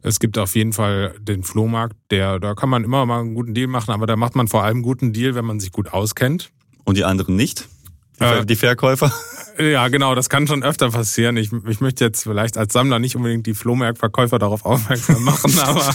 Es 0.02 0.20
gibt 0.20 0.38
auf 0.38 0.54
jeden 0.54 0.72
Fall 0.72 1.14
den 1.20 1.42
Flohmarkt, 1.42 1.96
der, 2.10 2.38
da 2.38 2.54
kann 2.54 2.68
man 2.68 2.84
immer 2.84 3.06
mal 3.06 3.20
einen 3.20 3.34
guten 3.34 3.54
Deal 3.54 3.68
machen, 3.68 3.90
aber 3.90 4.06
da 4.06 4.16
macht 4.16 4.36
man 4.36 4.48
vor 4.48 4.62
allem 4.62 4.76
einen 4.76 4.82
guten 4.82 5.12
Deal, 5.12 5.34
wenn 5.34 5.46
man 5.46 5.60
sich 5.60 5.72
gut 5.72 5.92
auskennt. 5.92 6.50
Und 6.84 6.96
die 6.98 7.04
anderen 7.04 7.36
nicht? 7.36 7.68
Die, 8.16 8.24
Ver 8.24 8.44
die 8.44 8.56
Verkäufer? 8.56 9.12
Ja, 9.56 9.86
genau, 9.86 10.16
das 10.16 10.28
kann 10.28 10.48
schon 10.48 10.64
öfter 10.64 10.90
passieren. 10.90 11.36
Ich, 11.36 11.52
ich 11.68 11.80
möchte 11.80 12.04
jetzt 12.04 12.24
vielleicht 12.24 12.58
als 12.58 12.72
Sammler 12.72 12.98
nicht 12.98 13.14
unbedingt 13.14 13.46
die 13.46 13.54
Flohmarktverkäufer 13.54 14.40
darauf 14.40 14.64
aufmerksam 14.64 15.22
machen, 15.22 15.56
aber 15.60 15.94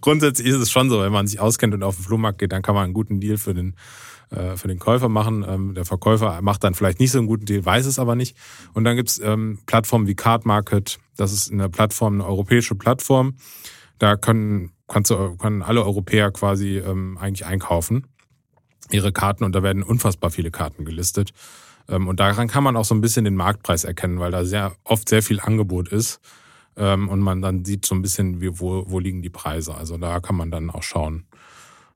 grundsätzlich 0.00 0.48
ist 0.48 0.56
es 0.56 0.70
schon 0.70 0.90
so, 0.90 1.00
wenn 1.00 1.12
man 1.12 1.26
sich 1.26 1.40
auskennt 1.40 1.74
und 1.74 1.82
auf 1.82 1.96
den 1.96 2.04
Flohmarkt 2.04 2.38
geht, 2.38 2.52
dann 2.52 2.62
kann 2.62 2.74
man 2.74 2.84
einen 2.84 2.94
guten 2.94 3.20
Deal 3.20 3.38
für 3.38 3.54
den 3.54 3.74
äh, 4.30 4.56
für 4.56 4.68
den 4.68 4.78
Käufer 4.78 5.08
machen. 5.08 5.44
Ähm, 5.48 5.74
der 5.74 5.84
Verkäufer 5.84 6.40
macht 6.42 6.62
dann 6.62 6.74
vielleicht 6.74 7.00
nicht 7.00 7.12
so 7.12 7.18
einen 7.18 7.26
guten 7.26 7.46
Deal, 7.46 7.64
weiß 7.64 7.86
es 7.86 7.98
aber 7.98 8.14
nicht. 8.14 8.36
Und 8.74 8.84
dann 8.84 8.96
gibt's 8.96 9.18
ähm, 9.18 9.58
Plattformen 9.64 10.06
wie 10.06 10.14
Card 10.14 10.44
Market. 10.44 10.98
Das 11.16 11.32
ist 11.32 11.50
eine 11.50 11.70
Plattform, 11.70 12.14
eine 12.14 12.26
europäische 12.26 12.74
Plattform. 12.74 13.36
Da 13.98 14.16
können, 14.16 14.72
kannst 14.86 15.10
du, 15.10 15.36
können 15.36 15.62
alle 15.62 15.82
Europäer 15.82 16.30
quasi 16.30 16.78
ähm, 16.78 17.16
eigentlich 17.18 17.46
einkaufen 17.46 18.06
ihre 18.90 19.12
Karten 19.12 19.44
und 19.44 19.54
da 19.54 19.62
werden 19.62 19.82
unfassbar 19.82 20.30
viele 20.30 20.50
Karten 20.50 20.84
gelistet. 20.84 21.32
Ähm, 21.88 22.06
und 22.06 22.20
daran 22.20 22.48
kann 22.48 22.64
man 22.64 22.76
auch 22.76 22.84
so 22.84 22.94
ein 22.94 23.00
bisschen 23.00 23.24
den 23.24 23.34
Marktpreis 23.34 23.84
erkennen, 23.84 24.18
weil 24.18 24.30
da 24.30 24.44
sehr 24.44 24.74
oft 24.84 25.08
sehr 25.08 25.22
viel 25.22 25.40
Angebot 25.40 25.88
ist 25.88 26.20
ähm, 26.78 27.08
und 27.08 27.20
man 27.20 27.42
dann 27.42 27.64
sieht 27.64 27.84
so 27.84 27.94
ein 27.94 28.02
bisschen, 28.02 28.40
wie, 28.40 28.58
wo, 28.60 28.84
wo 28.88 28.98
liegen 28.98 29.20
die 29.20 29.30
Preise. 29.30 29.74
Also 29.74 29.98
da 29.98 30.20
kann 30.20 30.36
man 30.36 30.50
dann 30.50 30.70
auch 30.70 30.82
schauen, 30.82 31.24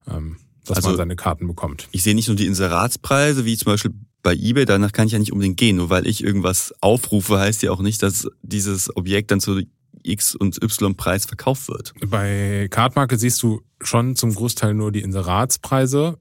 ähm, 0.09 0.37
dass 0.67 0.79
also, 0.79 0.91
man 0.91 0.97
seine 0.97 1.17
Karten 1.17 1.47
bekommt. 1.47 1.89
Ich 1.93 2.03
sehe 2.03 2.15
nicht 2.15 2.29
nur 2.29 2.37
die 2.37 2.47
Inseratspreise, 2.47 3.45
wie 3.45 3.57
zum 3.57 3.73
Beispiel 3.73 3.95
bei 4.23 4.35
eBay, 4.35 4.65
danach 4.65 4.93
kann 4.93 5.07
ich 5.07 5.13
ja 5.13 5.19
nicht 5.19 5.33
unbedingt 5.33 5.57
gehen. 5.57 5.77
Nur 5.77 5.91
weil 5.91 6.07
ich 6.07 6.23
irgendwas 6.23 6.75
aufrufe, 6.81 7.39
heißt 7.39 7.63
ja 7.63 7.71
auch 7.71 7.81
nicht, 7.81 8.03
dass 8.03 8.29
dieses 8.43 8.95
Objekt 8.97 9.31
dann 9.31 9.41
zu 9.41 9.63
X- 10.03 10.35
und 10.35 10.63
Y-Preis 10.63 11.27
verkauft 11.27 11.69
wird. 11.69 11.93
Bei 12.07 12.69
Cardmarket 12.71 13.21
siehst 13.21 13.43
du 13.43 13.63
schon 13.81 14.17
zum 14.17 14.35
Großteil 14.35 14.75
nur 14.75 14.93
die 14.93 15.03
Inseratspreise. 15.03 16.19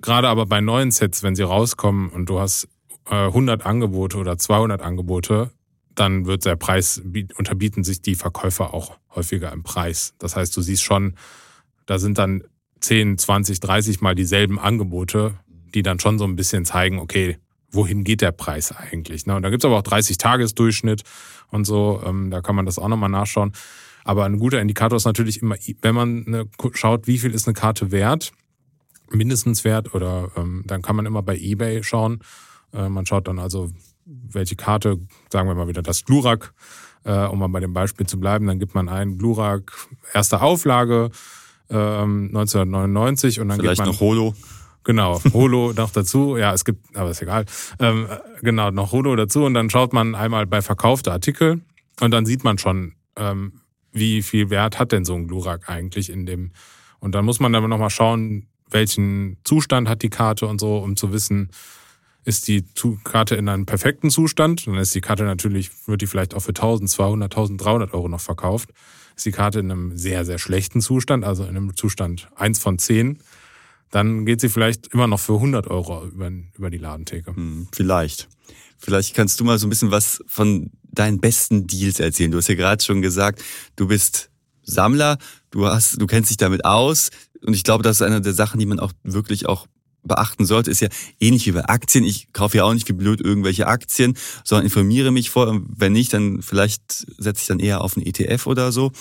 Gerade 0.00 0.28
aber 0.28 0.46
bei 0.46 0.60
neuen 0.60 0.90
Sets, 0.90 1.22
wenn 1.22 1.36
sie 1.36 1.42
rauskommen 1.42 2.10
und 2.10 2.26
du 2.26 2.40
hast 2.40 2.68
äh, 3.06 3.14
100 3.14 3.64
Angebote 3.64 4.18
oder 4.18 4.38
200 4.38 4.82
Angebote, 4.82 5.50
dann 5.94 6.26
wird 6.26 6.44
der 6.44 6.56
Preis, 6.56 7.02
unterbieten 7.36 7.84
sich 7.84 8.00
die 8.02 8.14
Verkäufer 8.14 8.72
auch 8.74 8.98
häufiger 9.14 9.52
im 9.52 9.62
Preis. 9.62 10.14
Das 10.18 10.36
heißt, 10.36 10.56
du 10.56 10.62
siehst 10.62 10.82
schon, 10.82 11.16
da 11.86 11.98
sind 11.98 12.18
dann 12.18 12.44
10, 12.80 13.18
20, 13.18 13.60
30 13.60 14.00
mal 14.00 14.14
dieselben 14.14 14.58
Angebote, 14.58 15.34
die 15.74 15.82
dann 15.82 16.00
schon 16.00 16.18
so 16.18 16.24
ein 16.24 16.36
bisschen 16.36 16.64
zeigen, 16.64 16.98
okay, 16.98 17.38
wohin 17.70 18.04
geht 18.04 18.20
der 18.20 18.32
Preis 18.32 18.72
eigentlich? 18.72 19.26
Ne? 19.26 19.34
Und 19.36 19.42
da 19.42 19.50
gibt's 19.50 19.64
aber 19.64 19.78
auch 19.78 19.82
30-Tages-Durchschnitt 19.82 21.02
und 21.50 21.64
so, 21.64 22.02
ähm, 22.04 22.30
da 22.30 22.40
kann 22.40 22.54
man 22.54 22.66
das 22.66 22.78
auch 22.78 22.88
nochmal 22.88 23.08
nachschauen. 23.08 23.52
Aber 24.04 24.24
ein 24.24 24.38
guter 24.38 24.60
Indikator 24.60 24.96
ist 24.96 25.04
natürlich 25.04 25.42
immer, 25.42 25.56
wenn 25.80 25.94
man 25.94 26.48
schaut, 26.74 27.06
wie 27.06 27.18
viel 27.18 27.32
ist 27.32 27.46
eine 27.46 27.54
Karte 27.54 27.92
wert, 27.92 28.32
mindestens 29.10 29.64
wert 29.64 29.94
oder 29.94 30.30
ähm, 30.36 30.64
dann 30.66 30.82
kann 30.82 30.96
man 30.96 31.06
immer 31.06 31.22
bei 31.22 31.36
eBay 31.36 31.82
schauen. 31.82 32.20
Äh, 32.72 32.88
man 32.88 33.06
schaut 33.06 33.28
dann 33.28 33.38
also, 33.38 33.70
welche 34.04 34.56
Karte, 34.56 34.98
sagen 35.30 35.48
wir 35.48 35.54
mal 35.54 35.68
wieder 35.68 35.82
das 35.82 36.04
Glurak, 36.04 36.52
äh, 37.04 37.26
um 37.26 37.38
mal 37.38 37.48
bei 37.48 37.60
dem 37.60 37.72
Beispiel 37.72 38.06
zu 38.06 38.18
bleiben, 38.18 38.46
dann 38.46 38.58
gibt 38.58 38.74
man 38.74 38.88
ein 38.88 39.18
Glurak 39.18 39.72
erste 40.12 40.40
Auflage 40.40 41.10
ähm, 41.70 42.28
1999 42.28 43.40
und 43.40 43.48
dann 43.48 43.58
Vielleicht 43.58 43.76
gibt 43.76 43.86
man 43.86 43.94
noch 43.94 44.00
Holo. 44.00 44.34
Genau, 44.84 45.20
Holo 45.32 45.72
noch 45.72 45.90
dazu. 45.90 46.36
Ja, 46.36 46.52
es 46.52 46.64
gibt, 46.64 46.96
aber 46.96 47.10
ist 47.10 47.22
egal. 47.22 47.44
Ähm, 47.78 48.08
genau, 48.40 48.70
noch 48.70 48.92
Holo 48.92 49.14
dazu 49.16 49.44
und 49.44 49.54
dann 49.54 49.70
schaut 49.70 49.92
man 49.92 50.14
einmal 50.14 50.46
bei 50.46 50.62
verkaufte 50.62 51.12
Artikel 51.12 51.60
und 52.00 52.10
dann 52.10 52.26
sieht 52.26 52.44
man 52.44 52.58
schon, 52.58 52.94
ähm, 53.16 53.60
wie 53.92 54.22
viel 54.22 54.50
Wert 54.50 54.78
hat 54.78 54.92
denn 54.92 55.04
so 55.04 55.14
ein 55.14 55.28
Glurak 55.28 55.68
eigentlich 55.68 56.10
in 56.10 56.26
dem. 56.26 56.52
Und 56.98 57.14
dann 57.14 57.24
muss 57.24 57.40
man 57.40 57.52
dann 57.52 57.68
nochmal 57.68 57.90
schauen, 57.90 58.46
welchen 58.70 59.36
Zustand 59.44 59.88
hat 59.88 60.02
die 60.02 60.10
Karte 60.10 60.46
und 60.46 60.60
so, 60.60 60.78
um 60.78 60.96
zu 60.96 61.12
wissen, 61.12 61.50
ist 62.24 62.48
die 62.48 62.64
Karte 63.04 63.34
in 63.34 63.48
einem 63.48 63.66
perfekten 63.66 64.10
Zustand, 64.10 64.66
dann 64.66 64.76
ist 64.76 64.94
die 64.94 65.00
Karte 65.00 65.24
natürlich, 65.24 65.70
wird 65.86 66.02
die 66.02 66.06
vielleicht 66.06 66.34
auch 66.34 66.40
für 66.40 66.50
1200, 66.50 67.32
1300 67.32 67.94
Euro 67.94 68.08
noch 68.08 68.20
verkauft. 68.20 68.70
Ist 69.16 69.26
die 69.26 69.32
Karte 69.32 69.60
in 69.60 69.70
einem 69.70 69.96
sehr, 69.96 70.24
sehr 70.24 70.38
schlechten 70.38 70.80
Zustand, 70.80 71.24
also 71.24 71.42
in 71.42 71.50
einem 71.50 71.76
Zustand 71.76 72.28
eins 72.36 72.58
von 72.58 72.78
zehn, 72.78 73.18
dann 73.90 74.24
geht 74.24 74.40
sie 74.40 74.48
vielleicht 74.48 74.88
immer 74.88 75.06
noch 75.06 75.20
für 75.20 75.34
100 75.34 75.68
Euro 75.68 76.06
über, 76.06 76.30
über 76.56 76.70
die 76.70 76.78
Ladentheke. 76.78 77.36
Hm, 77.36 77.68
vielleicht. 77.72 78.28
Vielleicht 78.78 79.14
kannst 79.14 79.38
du 79.38 79.44
mal 79.44 79.58
so 79.58 79.66
ein 79.66 79.70
bisschen 79.70 79.90
was 79.90 80.24
von 80.26 80.70
deinen 80.82 81.20
besten 81.20 81.66
Deals 81.66 82.00
erzählen. 82.00 82.30
Du 82.30 82.38
hast 82.38 82.48
ja 82.48 82.54
gerade 82.54 82.82
schon 82.82 83.02
gesagt, 83.02 83.42
du 83.76 83.86
bist 83.86 84.30
Sammler, 84.62 85.18
du 85.50 85.66
hast, 85.66 86.00
du 86.00 86.06
kennst 86.06 86.30
dich 86.30 86.36
damit 86.36 86.64
aus. 86.64 87.10
Und 87.44 87.54
ich 87.54 87.64
glaube, 87.64 87.82
das 87.82 87.96
ist 87.96 88.02
eine 88.02 88.20
der 88.20 88.32
Sachen, 88.32 88.58
die 88.58 88.66
man 88.66 88.80
auch 88.80 88.92
wirklich 89.02 89.46
auch 89.46 89.66
beachten 90.04 90.46
sollte, 90.46 90.70
ist 90.70 90.80
ja 90.80 90.88
ähnlich 91.20 91.46
wie 91.46 91.52
bei 91.52 91.64
Aktien. 91.64 92.04
Ich 92.04 92.32
kaufe 92.32 92.56
ja 92.56 92.64
auch 92.64 92.74
nicht 92.74 92.88
wie 92.88 92.92
blöd 92.92 93.20
irgendwelche 93.20 93.66
Aktien, 93.66 94.16
sondern 94.44 94.64
informiere 94.64 95.10
mich 95.10 95.30
vor. 95.30 95.60
Wenn 95.68 95.92
nicht, 95.92 96.12
dann 96.12 96.42
vielleicht 96.42 97.06
setze 97.18 97.42
ich 97.42 97.46
dann 97.46 97.60
eher 97.60 97.82
auf 97.82 97.96
einen 97.96 98.06
ETF 98.06 98.46
oder 98.46 98.72
so. 98.72 98.92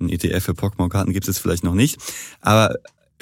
Ein 0.00 0.08
ETF 0.08 0.44
für 0.44 0.52
Pokémon-Karten 0.52 1.12
gibt 1.12 1.28
es 1.28 1.38
vielleicht 1.38 1.64
noch 1.64 1.74
nicht. 1.74 1.98
Aber 2.40 2.74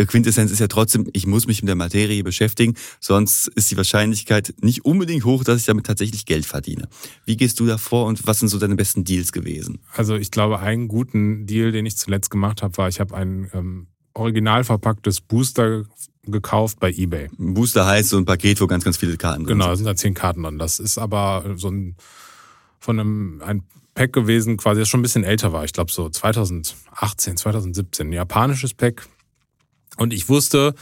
Quintessenz 0.05 0.51
ist 0.51 0.59
ja 0.59 0.69
trotzdem, 0.69 1.09
ich 1.15 1.27
muss 1.27 1.47
mich 1.47 1.63
mit 1.63 1.69
der 1.69 1.77
Materie 1.77 2.23
beschäftigen, 2.23 2.75
sonst 3.01 3.49
ist 3.49 3.71
die 3.71 3.79
Wahrscheinlichkeit 3.79 4.55
nicht 4.61 4.85
unbedingt 4.85 5.25
hoch, 5.25 5.43
dass 5.43 5.61
ich 5.61 5.67
damit 5.67 5.87
tatsächlich 5.87 6.27
Geld 6.27 6.45
verdiene. 6.45 6.89
Wie 7.25 7.37
gehst 7.37 7.59
du 7.61 7.67
da 7.67 7.79
vor 7.79 8.07
und 8.07 8.27
was 8.27 8.41
sind 8.41 8.49
so 8.49 8.59
deine 8.59 8.77
besten 8.77 9.05
Deals 9.05 9.33
gewesen? 9.33 9.81
Also 9.95 10.17
ich 10.17 10.31
glaube, 10.31 10.61
einen 10.61 10.89
guten 10.89 11.47
Deal, 11.47 11.73
den 11.73 11.87
ich 11.87 11.97
zuletzt 11.97 12.31
gemacht 12.31 12.63
habe, 12.63 12.77
war, 12.77 12.89
ich 12.89 13.01
habe 13.01 13.17
ein 13.17 13.51
ähm, 13.55 13.87
original 14.13 14.65
verpacktes 14.65 15.23
Booster 15.23 15.85
gekauft 16.33 16.81
bei 16.81 16.91
eBay. 16.91 17.29
Ein 17.39 17.55
Booster 17.55 17.87
heißt 17.87 18.11
so 18.11 18.17
ein 18.17 18.25
Paket, 18.25 18.61
wo 18.61 18.67
ganz, 18.67 18.85
ganz 18.85 18.97
viele 18.97 19.17
Karten 19.17 19.45
drin 19.45 19.59
genau, 19.59 19.65
sind. 19.65 19.71
Genau, 19.71 19.77
sind 19.77 19.87
da 19.87 19.97
zehn 19.97 20.15
Karten 20.15 20.43
drin. 20.43 20.59
Das 20.59 20.79
ist 20.79 20.99
aber 20.99 21.45
so 21.57 21.69
ein 21.69 21.97
von 22.79 23.01
einem 23.01 23.43
ein 23.45 23.65
Pack 23.95 24.13
gewesen, 24.13 24.59
quasi 24.59 24.81
das 24.81 24.89
schon 24.89 25.01
ein 25.01 25.03
bisschen 25.03 25.25
älter 25.25 25.53
war. 25.53 25.65
Ich 25.65 25.73
glaube 25.73 25.91
so 25.91 26.09
2018, 26.09 27.37
2017. 27.37 28.09
Ein 28.09 28.13
japanisches 28.13 28.75
Pack. 28.75 29.09
Und 29.97 30.13
ich 30.13 30.29
wusste, 30.29 30.75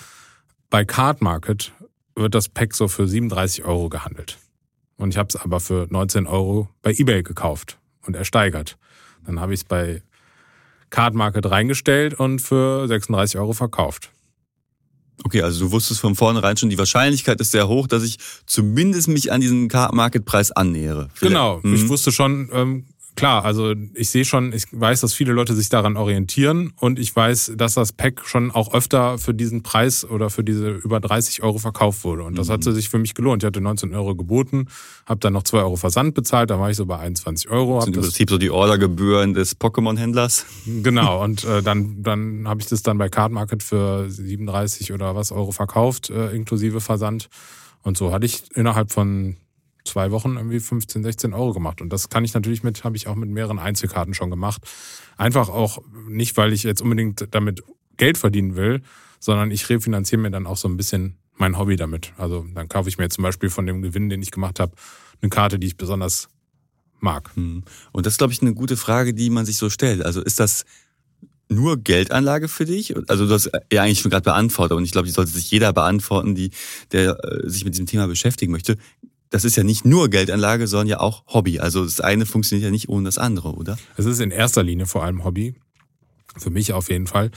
bei 0.68 0.84
Card 0.84 1.22
Market 1.22 1.72
wird 2.16 2.34
das 2.34 2.48
Pack 2.48 2.74
so 2.74 2.88
für 2.88 3.06
37 3.06 3.64
Euro 3.64 3.88
gehandelt. 3.88 4.38
Und 4.96 5.10
ich 5.10 5.16
habe 5.16 5.28
es 5.28 5.36
aber 5.36 5.60
für 5.60 5.86
19 5.88 6.26
Euro 6.26 6.68
bei 6.82 6.92
eBay 6.92 7.22
gekauft 7.22 7.78
und 8.02 8.16
ersteigert. 8.16 8.76
Dann 9.24 9.40
habe 9.40 9.54
ich 9.54 9.60
es 9.60 9.64
bei 9.64 10.02
Card 10.90 11.14
Market 11.14 11.50
reingestellt 11.50 12.14
und 12.14 12.40
für 12.40 12.86
36 12.86 13.38
Euro 13.38 13.52
verkauft. 13.52 14.10
Okay, 15.22 15.42
also 15.42 15.66
du 15.66 15.72
wusstest 15.72 16.00
von 16.00 16.16
vornherein 16.16 16.56
schon, 16.56 16.70
die 16.70 16.78
Wahrscheinlichkeit 16.78 17.40
ist 17.40 17.52
sehr 17.52 17.68
hoch, 17.68 17.86
dass 17.86 18.02
ich 18.02 18.18
zumindest 18.46 19.08
mich 19.08 19.30
an 19.30 19.40
diesen 19.40 19.68
Card 19.68 19.94
Market 19.94 20.24
Preis 20.24 20.50
annähere. 20.50 21.08
Vielleicht. 21.14 21.34
Genau, 21.34 21.60
mhm. 21.62 21.74
ich 21.74 21.88
wusste 21.88 22.10
schon, 22.10 22.50
ähm, 22.52 22.84
klar, 23.16 23.44
also 23.44 23.74
ich 23.94 24.10
sehe 24.10 24.24
schon, 24.24 24.52
ich 24.52 24.64
weiß, 24.70 25.00
dass 25.00 25.14
viele 25.14 25.32
Leute 25.32 25.54
sich 25.54 25.68
daran 25.68 25.96
orientieren 25.96 26.72
und 26.78 26.98
ich 26.98 27.14
weiß, 27.14 27.52
dass 27.56 27.74
das 27.74 27.92
Pack 27.92 28.22
schon 28.26 28.50
auch 28.50 28.74
öfter 28.74 29.18
für 29.18 29.34
diesen 29.34 29.62
Preis 29.62 30.04
oder 30.04 30.30
für 30.30 30.44
diese 30.44 30.70
über 30.70 31.00
30 31.00 31.42
Euro 31.42 31.58
verkauft 31.58 32.04
wurde. 32.04 32.24
Und 32.24 32.38
das 32.38 32.48
mhm. 32.48 32.52
hat 32.52 32.64
sich 32.64 32.88
für 32.88 32.98
mich 32.98 33.14
gelohnt. 33.14 33.42
Ich 33.42 33.46
hatte 33.46 33.60
19 33.60 33.94
Euro 33.94 34.14
geboten, 34.14 34.66
habe 35.06 35.20
dann 35.20 35.32
noch 35.32 35.42
2 35.42 35.58
Euro 35.58 35.76
Versand 35.76 36.14
bezahlt, 36.14 36.50
da 36.50 36.58
war 36.58 36.70
ich 36.70 36.76
so 36.76 36.86
bei 36.86 36.98
21 36.98 37.50
Euro. 37.50 37.76
Das 37.76 37.84
sind 37.84 37.96
im 37.96 38.02
Prinzip 38.02 38.30
so 38.30 38.38
die 38.38 38.50
Ordergebühren 38.50 39.34
des 39.34 39.58
Pokémon-Händlers. 39.58 40.46
Genau, 40.82 41.22
und 41.24 41.44
äh, 41.44 41.62
dann, 41.62 42.02
dann 42.02 42.48
habe 42.48 42.60
ich 42.60 42.66
das 42.66 42.82
dann 42.82 42.98
bei 42.98 43.08
Card 43.08 43.32
Market 43.32 43.62
für 43.62 44.10
37 44.10 44.92
oder 44.92 45.14
was 45.14 45.32
Euro 45.32 45.52
verkauft, 45.52 46.10
äh, 46.10 46.30
inklusive 46.30 46.80
Versand. 46.80 47.28
Und 47.82 47.98
so 47.98 48.12
hatte 48.12 48.26
ich 48.26 48.44
innerhalb 48.56 48.90
von 48.90 49.36
zwei 49.84 50.10
Wochen 50.10 50.36
irgendwie 50.36 50.60
15, 50.60 51.02
16 51.02 51.34
Euro 51.34 51.52
gemacht. 51.52 51.80
Und 51.80 51.92
das 51.92 52.08
kann 52.08 52.24
ich 52.24 52.34
natürlich 52.34 52.62
mit, 52.62 52.84
habe 52.84 52.96
ich 52.96 53.06
auch 53.06 53.14
mit 53.14 53.28
mehreren 53.28 53.58
Einzelkarten 53.58 54.14
schon 54.14 54.30
gemacht. 54.30 54.62
Einfach 55.16 55.48
auch 55.48 55.78
nicht, 56.08 56.36
weil 56.36 56.52
ich 56.52 56.62
jetzt 56.62 56.82
unbedingt 56.82 57.28
damit 57.30 57.62
Geld 57.96 58.18
verdienen 58.18 58.56
will, 58.56 58.82
sondern 59.20 59.50
ich 59.50 59.68
refinanziere 59.68 60.20
mir 60.20 60.30
dann 60.30 60.46
auch 60.46 60.56
so 60.56 60.68
ein 60.68 60.76
bisschen 60.76 61.16
mein 61.36 61.58
Hobby 61.58 61.76
damit. 61.76 62.12
Also 62.16 62.46
dann 62.54 62.68
kaufe 62.68 62.88
ich 62.88 62.98
mir 62.98 63.08
zum 63.08 63.22
Beispiel 63.22 63.50
von 63.50 63.66
dem 63.66 63.82
Gewinn, 63.82 64.08
den 64.08 64.22
ich 64.22 64.30
gemacht 64.30 64.58
habe, 64.60 64.72
eine 65.20 65.30
Karte, 65.30 65.58
die 65.58 65.66
ich 65.66 65.76
besonders 65.76 66.28
mag. 67.00 67.30
Hm. 67.34 67.64
Und 67.92 68.06
das 68.06 68.14
ist, 68.14 68.18
glaube 68.18 68.32
ich, 68.32 68.42
eine 68.42 68.54
gute 68.54 68.76
Frage, 68.76 69.14
die 69.14 69.30
man 69.30 69.44
sich 69.44 69.58
so 69.58 69.70
stellt. 69.70 70.04
Also 70.04 70.22
ist 70.22 70.40
das 70.40 70.64
nur 71.48 71.76
Geldanlage 71.76 72.48
für 72.48 72.64
dich? 72.64 72.94
Also 73.08 73.26
du 73.26 73.34
hast 73.34 73.50
ja 73.70 73.82
eigentlich 73.82 74.00
schon 74.00 74.10
gerade 74.10 74.24
beantwortet 74.24 74.76
und 74.76 74.84
ich 74.84 74.92
glaube, 74.92 75.06
die 75.06 75.12
sollte 75.12 75.30
sich 75.30 75.50
jeder 75.50 75.72
beantworten, 75.72 76.34
die, 76.34 76.50
der 76.92 77.22
äh, 77.22 77.48
sich 77.48 77.64
mit 77.64 77.74
diesem 77.74 77.86
Thema 77.86 78.06
beschäftigen 78.06 78.50
möchte 78.50 78.78
das 79.34 79.44
ist 79.44 79.56
ja 79.56 79.64
nicht 79.64 79.84
nur 79.84 80.10
Geldanlage, 80.10 80.68
sondern 80.68 80.86
ja 80.86 81.00
auch 81.00 81.24
Hobby. 81.26 81.58
Also 81.58 81.82
das 81.82 82.00
eine 82.00 82.24
funktioniert 82.24 82.66
ja 82.66 82.70
nicht 82.70 82.88
ohne 82.88 83.06
das 83.06 83.18
andere, 83.18 83.52
oder? 83.56 83.76
Es 83.96 84.04
ist 84.04 84.20
in 84.20 84.30
erster 84.30 84.62
Linie 84.62 84.86
vor 84.86 85.02
allem 85.02 85.24
Hobby. 85.24 85.56
Für 86.38 86.50
mich 86.50 86.72
auf 86.72 86.88
jeden 86.88 87.08
Fall. 87.08 87.32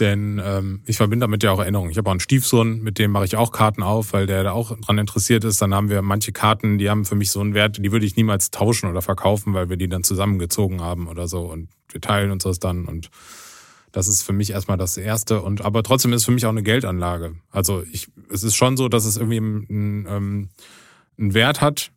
Denn 0.00 0.42
ähm, 0.44 0.82
ich 0.86 0.96
verbinde 0.96 1.22
damit 1.22 1.44
ja 1.44 1.52
auch 1.52 1.60
Erinnerungen. 1.60 1.92
Ich 1.92 1.98
habe 1.98 2.10
auch 2.10 2.14
einen 2.14 2.18
Stiefsohn, 2.18 2.82
mit 2.82 2.98
dem 2.98 3.12
mache 3.12 3.26
ich 3.26 3.36
auch 3.36 3.52
Karten 3.52 3.84
auf, 3.84 4.12
weil 4.12 4.26
der 4.26 4.42
da 4.42 4.50
auch 4.50 4.76
dran 4.80 4.98
interessiert 4.98 5.44
ist. 5.44 5.62
Dann 5.62 5.72
haben 5.72 5.88
wir 5.88 6.02
manche 6.02 6.32
Karten, 6.32 6.78
die 6.78 6.90
haben 6.90 7.04
für 7.04 7.14
mich 7.14 7.30
so 7.30 7.38
einen 7.38 7.54
Wert, 7.54 7.78
die 7.78 7.92
würde 7.92 8.06
ich 8.06 8.16
niemals 8.16 8.50
tauschen 8.50 8.90
oder 8.90 9.00
verkaufen, 9.00 9.54
weil 9.54 9.68
wir 9.68 9.76
die 9.76 9.88
dann 9.88 10.02
zusammengezogen 10.02 10.80
haben 10.80 11.06
oder 11.06 11.28
so. 11.28 11.42
Und 11.42 11.68
wir 11.90 12.00
teilen 12.00 12.32
uns 12.32 12.42
das 12.42 12.58
dann 12.58 12.86
und 12.86 13.08
Das 13.92 14.08
ist 14.08 14.22
für 14.24 14.32
mich 14.32 14.50
erstmal 14.50 14.78
das 14.78 14.96
Erste. 14.96 15.42
Und 15.42 15.64
aber 15.64 15.84
trotzdem 15.84 16.12
ist 16.12 16.22
es 16.22 16.24
für 16.24 16.32
mich 16.32 16.44
auch 16.44 16.50
eine 16.50 16.64
Geldanlage. 16.64 17.36
Also 17.52 17.84
ich, 17.92 18.08
es 18.32 18.42
ist 18.42 18.56
schon 18.56 18.76
so, 18.76 18.88
dass 18.88 19.04
es 19.04 19.16
irgendwie 19.16 19.36
einen, 19.38 20.06
ähm, 20.10 20.48
einen 21.18 21.34
Wert 21.34 21.60
hat. 21.60 21.90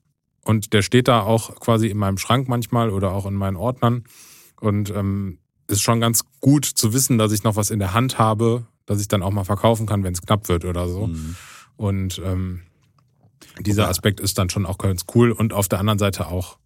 Und 0.43 0.73
der 0.73 0.81
steht 0.81 1.07
da 1.07 1.21
auch 1.21 1.59
quasi 1.59 1.87
in 1.87 1.97
meinem 1.97 2.17
Schrank 2.17 2.47
manchmal 2.47 2.89
oder 2.89 3.11
auch 3.11 3.25
in 3.25 3.33
meinen 3.33 3.57
Ordnern. 3.57 4.05
Und 4.59 4.89
ähm, 4.91 5.39
ist 5.67 5.81
schon 5.81 5.99
ganz 5.99 6.23
gut 6.39 6.65
zu 6.65 6.93
wissen, 6.93 7.17
dass 7.17 7.31
ich 7.31 7.43
noch 7.43 7.55
was 7.55 7.69
in 7.69 7.79
der 7.79 7.93
Hand 7.93 8.17
habe, 8.17 8.65
dass 8.85 9.01
ich 9.01 9.07
dann 9.07 9.21
auch 9.21 9.31
mal 9.31 9.43
verkaufen 9.43 9.85
kann, 9.85 10.03
wenn 10.03 10.13
es 10.13 10.21
knapp 10.21 10.47
wird 10.47 10.63
oder 10.63 10.87
so. 10.87 11.07
Mhm. 11.07 11.35
Und 11.75 12.21
ähm, 12.23 12.61
dieser 13.59 13.89
Aspekt 13.89 14.19
ist 14.19 14.37
dann 14.37 14.49
schon 14.49 14.65
auch 14.65 14.77
ganz 14.77 15.05
cool. 15.13 15.31
Und 15.31 15.53
auf 15.53 15.67
der 15.67 15.79
anderen 15.79 15.99
Seite 15.99 16.27
auch 16.27 16.57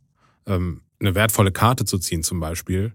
ähm, 0.46 0.82
eine 1.00 1.16
wertvolle 1.16 1.52
Karte 1.52 1.86
zu 1.86 1.98
ziehen 1.98 2.24
zum 2.24 2.40
Beispiel, 2.40 2.94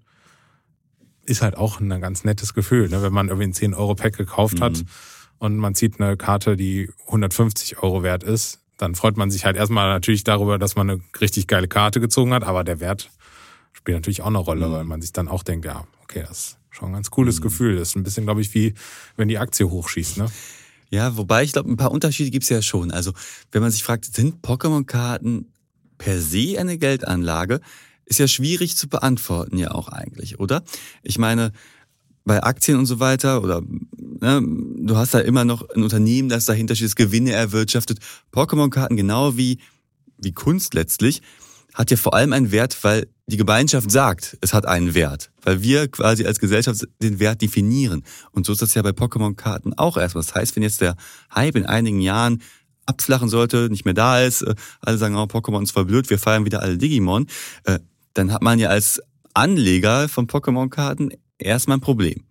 ist 1.24 1.42
halt 1.42 1.56
auch 1.56 1.80
ein 1.80 2.00
ganz 2.00 2.24
nettes 2.24 2.54
Gefühl, 2.54 2.88
ne? 2.88 3.02
wenn 3.02 3.12
man 3.12 3.28
irgendwie 3.28 3.48
ein 3.48 3.72
10-Euro-Pack 3.72 4.16
gekauft 4.16 4.60
hat 4.60 4.78
mhm. 4.78 4.86
und 5.38 5.56
man 5.56 5.74
zieht 5.74 6.00
eine 6.00 6.16
Karte, 6.16 6.56
die 6.56 6.88
150 7.06 7.82
Euro 7.82 8.02
wert 8.02 8.22
ist, 8.22 8.62
dann 8.76 8.94
freut 8.94 9.16
man 9.16 9.30
sich 9.30 9.44
halt 9.44 9.56
erstmal 9.56 9.88
natürlich 9.88 10.24
darüber, 10.24 10.58
dass 10.58 10.76
man 10.76 10.90
eine 10.90 11.00
richtig 11.20 11.46
geile 11.46 11.68
Karte 11.68 12.00
gezogen 12.00 12.32
hat, 12.34 12.44
aber 12.44 12.64
der 12.64 12.80
Wert 12.80 13.10
spielt 13.72 13.96
natürlich 13.96 14.22
auch 14.22 14.26
eine 14.26 14.38
Rolle, 14.38 14.68
mhm. 14.68 14.72
weil 14.72 14.84
man 14.84 15.00
sich 15.00 15.12
dann 15.12 15.28
auch 15.28 15.42
denkt, 15.42 15.64
ja, 15.64 15.86
okay, 16.02 16.24
das 16.26 16.38
ist 16.38 16.58
schon 16.70 16.88
ein 16.88 16.94
ganz 16.94 17.10
cooles 17.10 17.38
mhm. 17.38 17.44
Gefühl. 17.44 17.76
Das 17.76 17.90
ist 17.90 17.96
ein 17.96 18.02
bisschen, 18.02 18.24
glaube 18.24 18.40
ich, 18.40 18.54
wie 18.54 18.74
wenn 19.16 19.28
die 19.28 19.38
Aktie 19.38 19.68
hochschießt, 19.68 20.18
ne? 20.18 20.30
Ja, 20.88 21.16
wobei 21.16 21.42
ich 21.42 21.52
glaube, 21.52 21.70
ein 21.70 21.76
paar 21.76 21.90
Unterschiede 21.90 22.30
gibt's 22.30 22.48
ja 22.48 22.62
schon. 22.62 22.92
Also, 22.92 23.12
wenn 23.50 23.60
man 23.60 23.72
sich 23.72 23.82
fragt, 23.82 24.04
sind 24.04 24.40
Pokémon-Karten 24.42 25.52
per 25.98 26.20
se 26.20 26.56
eine 26.58 26.78
Geldanlage? 26.78 27.60
Ist 28.04 28.20
ja 28.20 28.28
schwierig 28.28 28.76
zu 28.76 28.88
beantworten 28.88 29.58
ja 29.58 29.72
auch 29.72 29.88
eigentlich, 29.88 30.38
oder? 30.38 30.62
Ich 31.02 31.18
meine, 31.18 31.50
bei 32.26 32.42
Aktien 32.42 32.78
und 32.78 32.86
so 32.86 33.00
weiter 33.00 33.42
oder 33.42 33.62
ne, 33.62 34.42
du 34.42 34.96
hast 34.96 35.14
da 35.14 35.20
immer 35.20 35.44
noch 35.44 35.66
ein 35.70 35.82
Unternehmen, 35.82 36.28
das 36.28 36.44
dahinter 36.44 36.74
steht, 36.74 36.88
das 36.88 36.96
Gewinne 36.96 37.32
erwirtschaftet. 37.32 38.00
Pokémon-Karten 38.32 38.96
genau 38.96 39.36
wie 39.36 39.58
wie 40.18 40.32
Kunst 40.32 40.74
letztlich 40.74 41.22
hat 41.74 41.90
ja 41.90 41.96
vor 41.96 42.14
allem 42.14 42.32
einen 42.32 42.52
Wert, 42.52 42.76
weil 42.82 43.06
die 43.26 43.36
Gemeinschaft 43.36 43.90
sagt, 43.90 44.38
es 44.40 44.54
hat 44.54 44.66
einen 44.66 44.94
Wert, 44.94 45.30
weil 45.42 45.62
wir 45.62 45.88
quasi 45.88 46.24
als 46.24 46.40
Gesellschaft 46.40 46.86
den 47.02 47.18
Wert 47.18 47.42
definieren. 47.42 48.02
Und 48.32 48.46
so 48.46 48.52
ist 48.52 48.62
das 48.62 48.74
ja 48.74 48.82
bei 48.82 48.90
Pokémon-Karten 48.90 49.74
auch 49.74 49.98
erstmal. 49.98 50.24
Das 50.24 50.34
heißt, 50.34 50.56
wenn 50.56 50.62
jetzt 50.62 50.80
der 50.80 50.96
Hype 51.34 51.56
in 51.56 51.66
einigen 51.66 52.00
Jahren 52.00 52.42
abflachen 52.86 53.28
sollte, 53.28 53.68
nicht 53.68 53.84
mehr 53.84 53.94
da 53.94 54.22
ist, 54.22 54.42
äh, 54.42 54.54
alle 54.80 54.96
sagen, 54.96 55.16
oh, 55.16 55.24
Pokémon 55.24 55.62
ist 55.62 55.72
voll 55.72 55.84
blöd, 55.84 56.08
wir 56.08 56.18
feiern 56.18 56.46
wieder 56.46 56.62
alle 56.62 56.78
Digimon, 56.78 57.26
äh, 57.64 57.80
dann 58.14 58.32
hat 58.32 58.42
man 58.42 58.58
ja 58.58 58.68
als 58.68 59.02
Anleger 59.34 60.08
von 60.08 60.28
Pokémon-Karten 60.28 61.10
erstmal 61.38 61.78
ein 61.78 61.82
Problem. 61.82 62.24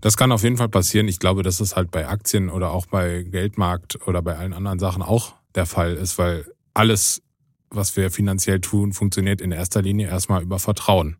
Das 0.00 0.16
kann 0.16 0.32
auf 0.32 0.42
jeden 0.42 0.56
Fall 0.56 0.68
passieren. 0.68 1.08
Ich 1.08 1.18
glaube, 1.18 1.42
dass 1.42 1.60
es 1.60 1.76
halt 1.76 1.90
bei 1.90 2.08
Aktien 2.08 2.48
oder 2.48 2.70
auch 2.70 2.86
bei 2.86 3.22
Geldmarkt 3.22 4.06
oder 4.06 4.22
bei 4.22 4.36
allen 4.36 4.54
anderen 4.54 4.78
Sachen 4.78 5.02
auch 5.02 5.34
der 5.54 5.66
Fall 5.66 5.94
ist, 5.94 6.16
weil 6.16 6.46
alles 6.72 7.22
was 7.70 7.96
wir 7.96 8.10
finanziell 8.10 8.60
tun, 8.60 8.92
funktioniert 8.92 9.40
in 9.40 9.52
erster 9.52 9.82
Linie 9.82 10.08
erstmal 10.08 10.42
über 10.42 10.58
Vertrauen. 10.58 11.16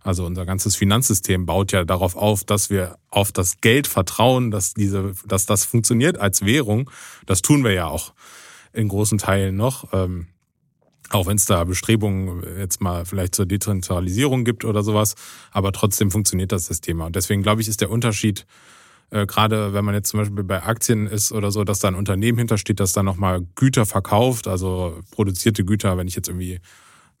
Also 0.00 0.26
unser 0.26 0.44
ganzes 0.44 0.76
Finanzsystem 0.76 1.46
baut 1.46 1.72
ja 1.72 1.84
darauf 1.84 2.14
auf, 2.14 2.44
dass 2.44 2.68
wir 2.68 2.98
auf 3.08 3.32
das 3.32 3.62
Geld 3.62 3.86
vertrauen, 3.86 4.50
dass 4.50 4.74
diese, 4.74 5.14
dass 5.26 5.46
das 5.46 5.64
funktioniert 5.64 6.18
als 6.18 6.44
Währung. 6.44 6.90
Das 7.24 7.40
tun 7.40 7.64
wir 7.64 7.72
ja 7.72 7.86
auch 7.86 8.12
in 8.74 8.88
großen 8.88 9.16
Teilen 9.16 9.56
noch. 9.56 9.92
Ähm, 9.94 10.26
auch 11.10 11.26
wenn 11.26 11.36
es 11.36 11.44
da 11.44 11.64
Bestrebungen 11.64 12.42
jetzt 12.58 12.80
mal 12.80 13.04
vielleicht 13.04 13.34
zur 13.34 13.46
Dezentralisierung 13.46 14.44
gibt 14.44 14.64
oder 14.64 14.82
sowas, 14.82 15.14
aber 15.50 15.72
trotzdem 15.72 16.10
funktioniert 16.10 16.52
das 16.52 16.66
System. 16.66 17.00
Und 17.00 17.14
deswegen 17.16 17.42
glaube 17.42 17.60
ich, 17.60 17.68
ist 17.68 17.80
der 17.80 17.90
Unterschied 17.90 18.46
äh, 19.10 19.26
gerade 19.26 19.72
wenn 19.72 19.84
man 19.84 19.94
jetzt 19.94 20.08
zum 20.08 20.20
Beispiel 20.20 20.44
bei 20.44 20.62
Aktien 20.62 21.06
ist 21.06 21.30
oder 21.30 21.50
so, 21.50 21.62
dass 21.62 21.78
da 21.78 21.88
ein 21.88 21.94
Unternehmen 21.94 22.38
hintersteht, 22.38 22.80
das 22.80 22.92
dann 22.92 23.04
nochmal 23.04 23.46
Güter 23.54 23.86
verkauft, 23.86 24.48
also 24.48 24.98
produzierte 25.12 25.64
Güter, 25.64 25.96
wenn 25.96 26.08
ich 26.08 26.16
jetzt 26.16 26.28
irgendwie 26.28 26.60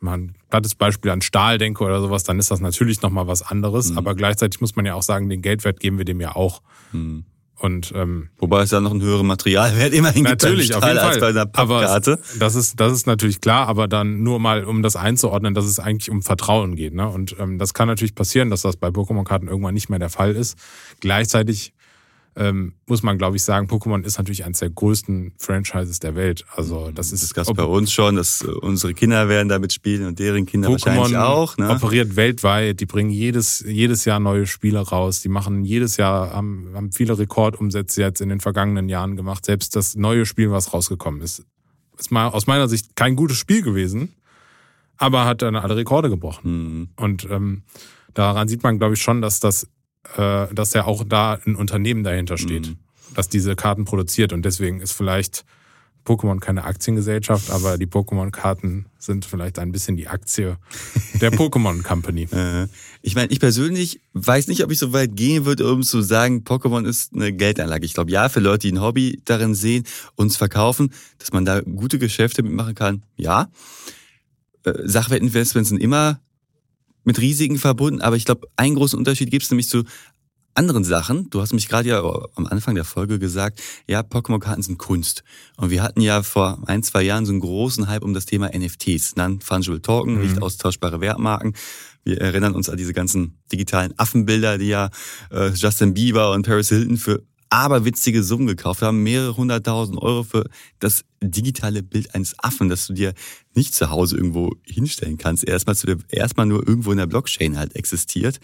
mal 0.00 0.18
ein 0.18 0.34
plattes 0.50 0.74
Beispiel 0.74 1.10
an 1.10 1.22
Stahl 1.22 1.58
denke 1.58 1.84
oder 1.84 2.00
sowas, 2.00 2.24
dann 2.24 2.38
ist 2.38 2.50
das 2.50 2.60
natürlich 2.60 3.02
nochmal 3.02 3.26
was 3.26 3.42
anderes. 3.42 3.90
Mhm. 3.90 3.98
Aber 3.98 4.14
gleichzeitig 4.14 4.60
muss 4.60 4.76
man 4.76 4.84
ja 4.84 4.94
auch 4.94 5.02
sagen, 5.02 5.28
den 5.28 5.40
Geldwert 5.40 5.80
geben 5.80 5.98
wir 5.98 6.04
dem 6.04 6.20
ja 6.20 6.34
auch. 6.34 6.62
Mhm. 6.92 7.24
Und 7.58 7.92
ähm, 7.94 8.30
wobei 8.38 8.62
es 8.62 8.72
ja 8.72 8.80
noch 8.80 8.90
einen 8.90 9.02
höheren 9.02 9.26
Materialwert 9.26 9.92
immerhin 9.92 10.24
natürlich, 10.24 10.68
gibt 10.70 10.82
auf 10.82 10.86
jeden 10.86 10.98
als 10.98 11.20
bei 11.20 11.28
einer 11.28 11.46
Pappkarte. 11.46 12.14
Aber 12.14 12.38
das 12.38 12.54
ist 12.56 12.80
das 12.80 12.92
ist 12.92 13.06
natürlich 13.06 13.40
klar, 13.40 13.68
aber 13.68 13.86
dann 13.86 14.22
nur 14.22 14.40
mal 14.40 14.64
um 14.64 14.82
das 14.82 14.96
einzuordnen, 14.96 15.54
dass 15.54 15.64
es 15.64 15.78
eigentlich 15.78 16.10
um 16.10 16.22
Vertrauen 16.22 16.74
geht. 16.74 16.94
Ne? 16.94 17.08
Und 17.08 17.36
ähm, 17.38 17.58
das 17.58 17.72
kann 17.72 17.86
natürlich 17.86 18.14
passieren, 18.14 18.50
dass 18.50 18.62
das 18.62 18.76
bei 18.76 18.88
Pokémon-Karten 18.88 19.46
irgendwann 19.46 19.74
nicht 19.74 19.88
mehr 19.88 20.00
der 20.00 20.10
Fall 20.10 20.32
ist. 20.32 20.58
Gleichzeitig 21.00 21.73
ähm, 22.36 22.74
muss 22.86 23.02
man, 23.02 23.16
glaube 23.16 23.36
ich, 23.36 23.44
sagen, 23.44 23.68
Pokémon 23.68 24.04
ist 24.04 24.18
natürlich 24.18 24.44
eines 24.44 24.58
der 24.58 24.70
größten 24.70 25.34
Franchises 25.38 26.00
der 26.00 26.16
Welt. 26.16 26.44
Also 26.54 26.90
das 26.92 27.12
ist. 27.12 27.22
Das 27.22 27.32
gab 27.32 27.56
bei 27.56 27.64
uns 27.64 27.92
schon, 27.92 28.16
dass 28.16 28.42
äh, 28.42 28.46
unsere 28.48 28.92
Kinder 28.92 29.28
werden 29.28 29.48
damit 29.48 29.72
spielen 29.72 30.06
und 30.06 30.18
deren 30.18 30.44
Kinder 30.44 30.68
Pokémon 30.68 30.86
wahrscheinlich 30.86 31.16
auch. 31.16 31.56
Ne? 31.56 31.70
operiert 31.70 32.16
weltweit, 32.16 32.80
die 32.80 32.86
bringen 32.86 33.10
jedes, 33.10 33.60
jedes 33.66 34.04
Jahr 34.04 34.18
neue 34.18 34.46
Spiele 34.46 34.80
raus, 34.80 35.20
die 35.22 35.28
machen 35.28 35.64
jedes 35.64 35.96
Jahr, 35.96 36.32
haben, 36.32 36.72
haben 36.74 36.90
viele 36.90 37.16
Rekordumsätze 37.16 38.00
jetzt 38.00 38.20
in 38.20 38.28
den 38.28 38.40
vergangenen 38.40 38.88
Jahren 38.88 39.16
gemacht. 39.16 39.44
Selbst 39.44 39.76
das 39.76 39.94
neue 39.94 40.26
Spiel, 40.26 40.50
was 40.50 40.72
rausgekommen 40.74 41.20
ist, 41.20 41.44
ist 41.98 42.10
mal 42.10 42.28
aus 42.28 42.48
meiner 42.48 42.68
Sicht 42.68 42.96
kein 42.96 43.14
gutes 43.14 43.36
Spiel 43.36 43.62
gewesen, 43.62 44.12
aber 44.96 45.24
hat 45.24 45.42
dann 45.42 45.54
alle 45.54 45.76
Rekorde 45.76 46.10
gebrochen. 46.10 46.78
Mhm. 46.78 46.88
Und 46.96 47.28
ähm, 47.30 47.62
daran 48.12 48.48
sieht 48.48 48.64
man, 48.64 48.78
glaube 48.78 48.94
ich, 48.94 49.02
schon, 49.02 49.22
dass 49.22 49.38
das 49.38 49.68
äh, 50.16 50.46
dass 50.52 50.72
ja 50.72 50.84
auch 50.84 51.04
da 51.06 51.38
ein 51.46 51.56
Unternehmen 51.56 52.04
dahinter 52.04 52.38
steht, 52.38 52.68
mhm. 52.68 52.76
das 53.14 53.28
diese 53.28 53.56
Karten 53.56 53.84
produziert. 53.84 54.32
Und 54.32 54.44
deswegen 54.44 54.80
ist 54.80 54.92
vielleicht 54.92 55.44
Pokémon 56.04 56.38
keine 56.38 56.64
Aktiengesellschaft, 56.64 57.50
aber 57.50 57.78
die 57.78 57.86
Pokémon-Karten 57.86 58.86
sind 58.98 59.24
vielleicht 59.24 59.58
ein 59.58 59.72
bisschen 59.72 59.96
die 59.96 60.06
Aktie 60.06 60.58
der 61.20 61.32
Pokémon 61.32 61.82
Company. 61.82 62.28
ich 63.02 63.14
meine, 63.14 63.32
ich 63.32 63.40
persönlich 63.40 64.00
weiß 64.12 64.48
nicht, 64.48 64.62
ob 64.64 64.70
ich 64.70 64.78
so 64.78 64.92
weit 64.92 65.16
gehen 65.16 65.46
würde, 65.46 65.70
um 65.72 65.82
zu 65.82 66.02
sagen, 66.02 66.42
Pokémon 66.44 66.86
ist 66.86 67.14
eine 67.14 67.32
Geldanlage. 67.32 67.86
Ich 67.86 67.94
glaube, 67.94 68.10
ja, 68.10 68.28
für 68.28 68.40
Leute, 68.40 68.68
die 68.68 68.74
ein 68.74 68.82
Hobby 68.82 69.22
darin 69.24 69.54
sehen, 69.54 69.84
uns 70.14 70.36
verkaufen, 70.36 70.92
dass 71.18 71.32
man 71.32 71.44
da 71.44 71.60
gute 71.60 71.98
Geschäfte 71.98 72.42
mitmachen 72.42 72.74
kann, 72.74 73.02
ja. 73.16 73.50
Äh, 74.64 74.72
Sachwertinvestments 74.84 75.70
sind 75.70 75.80
immer 75.80 76.20
mit 77.04 77.20
Risiken 77.20 77.58
verbunden, 77.58 78.00
aber 78.00 78.16
ich 78.16 78.24
glaube, 78.24 78.48
einen 78.56 78.74
großen 78.74 78.98
Unterschied 78.98 79.30
gibt 79.30 79.44
es 79.44 79.50
nämlich 79.50 79.68
zu 79.68 79.84
anderen 80.54 80.84
Sachen. 80.84 81.28
Du 81.30 81.40
hast 81.40 81.52
mich 81.52 81.68
gerade 81.68 81.88
ja 81.88 82.02
am 82.34 82.46
Anfang 82.46 82.74
der 82.74 82.84
Folge 82.84 83.18
gesagt, 83.18 83.60
ja, 83.86 84.00
Pokémon-Karten 84.00 84.62
sind 84.62 84.78
Kunst. 84.78 85.24
Und 85.56 85.70
wir 85.70 85.82
hatten 85.82 86.00
ja 86.00 86.22
vor 86.22 86.62
ein, 86.66 86.82
zwei 86.82 87.02
Jahren 87.02 87.26
so 87.26 87.32
einen 87.32 87.40
großen 87.40 87.88
Hype 87.88 88.04
um 88.04 88.14
das 88.14 88.26
Thema 88.26 88.50
NFTs, 88.56 89.16
Non-Fungible 89.16 89.82
Token, 89.82 90.14
mhm. 90.14 90.22
nicht 90.22 90.42
austauschbare 90.42 91.00
Wertmarken. 91.00 91.54
Wir 92.04 92.20
erinnern 92.20 92.54
uns 92.54 92.68
an 92.68 92.76
diese 92.76 92.92
ganzen 92.92 93.38
digitalen 93.50 93.98
Affenbilder, 93.98 94.58
die 94.58 94.68
ja 94.68 94.90
äh, 95.30 95.48
Justin 95.50 95.94
Bieber 95.94 96.32
und 96.32 96.46
Paris 96.46 96.68
Hilton 96.68 96.98
für 96.98 97.22
aberwitzige 97.54 98.24
Summen 98.24 98.48
gekauft 98.48 98.82
haben, 98.82 99.04
mehrere 99.04 99.36
hunderttausend 99.36 99.96
Euro 100.02 100.24
für 100.24 100.50
das 100.80 101.04
digitale 101.22 101.84
Bild 101.84 102.12
eines 102.12 102.36
Affen, 102.40 102.68
das 102.68 102.88
du 102.88 102.94
dir 102.94 103.14
nicht 103.54 103.74
zu 103.74 103.90
Hause 103.90 104.16
irgendwo 104.16 104.56
hinstellen 104.66 105.18
kannst, 105.18 105.46
erstmal, 105.46 105.76
zu 105.76 105.86
der, 105.86 105.98
erstmal 106.08 106.46
nur 106.46 106.66
irgendwo 106.66 106.90
in 106.90 106.98
der 106.98 107.06
Blockchain 107.06 107.56
halt 107.56 107.76
existiert. 107.76 108.40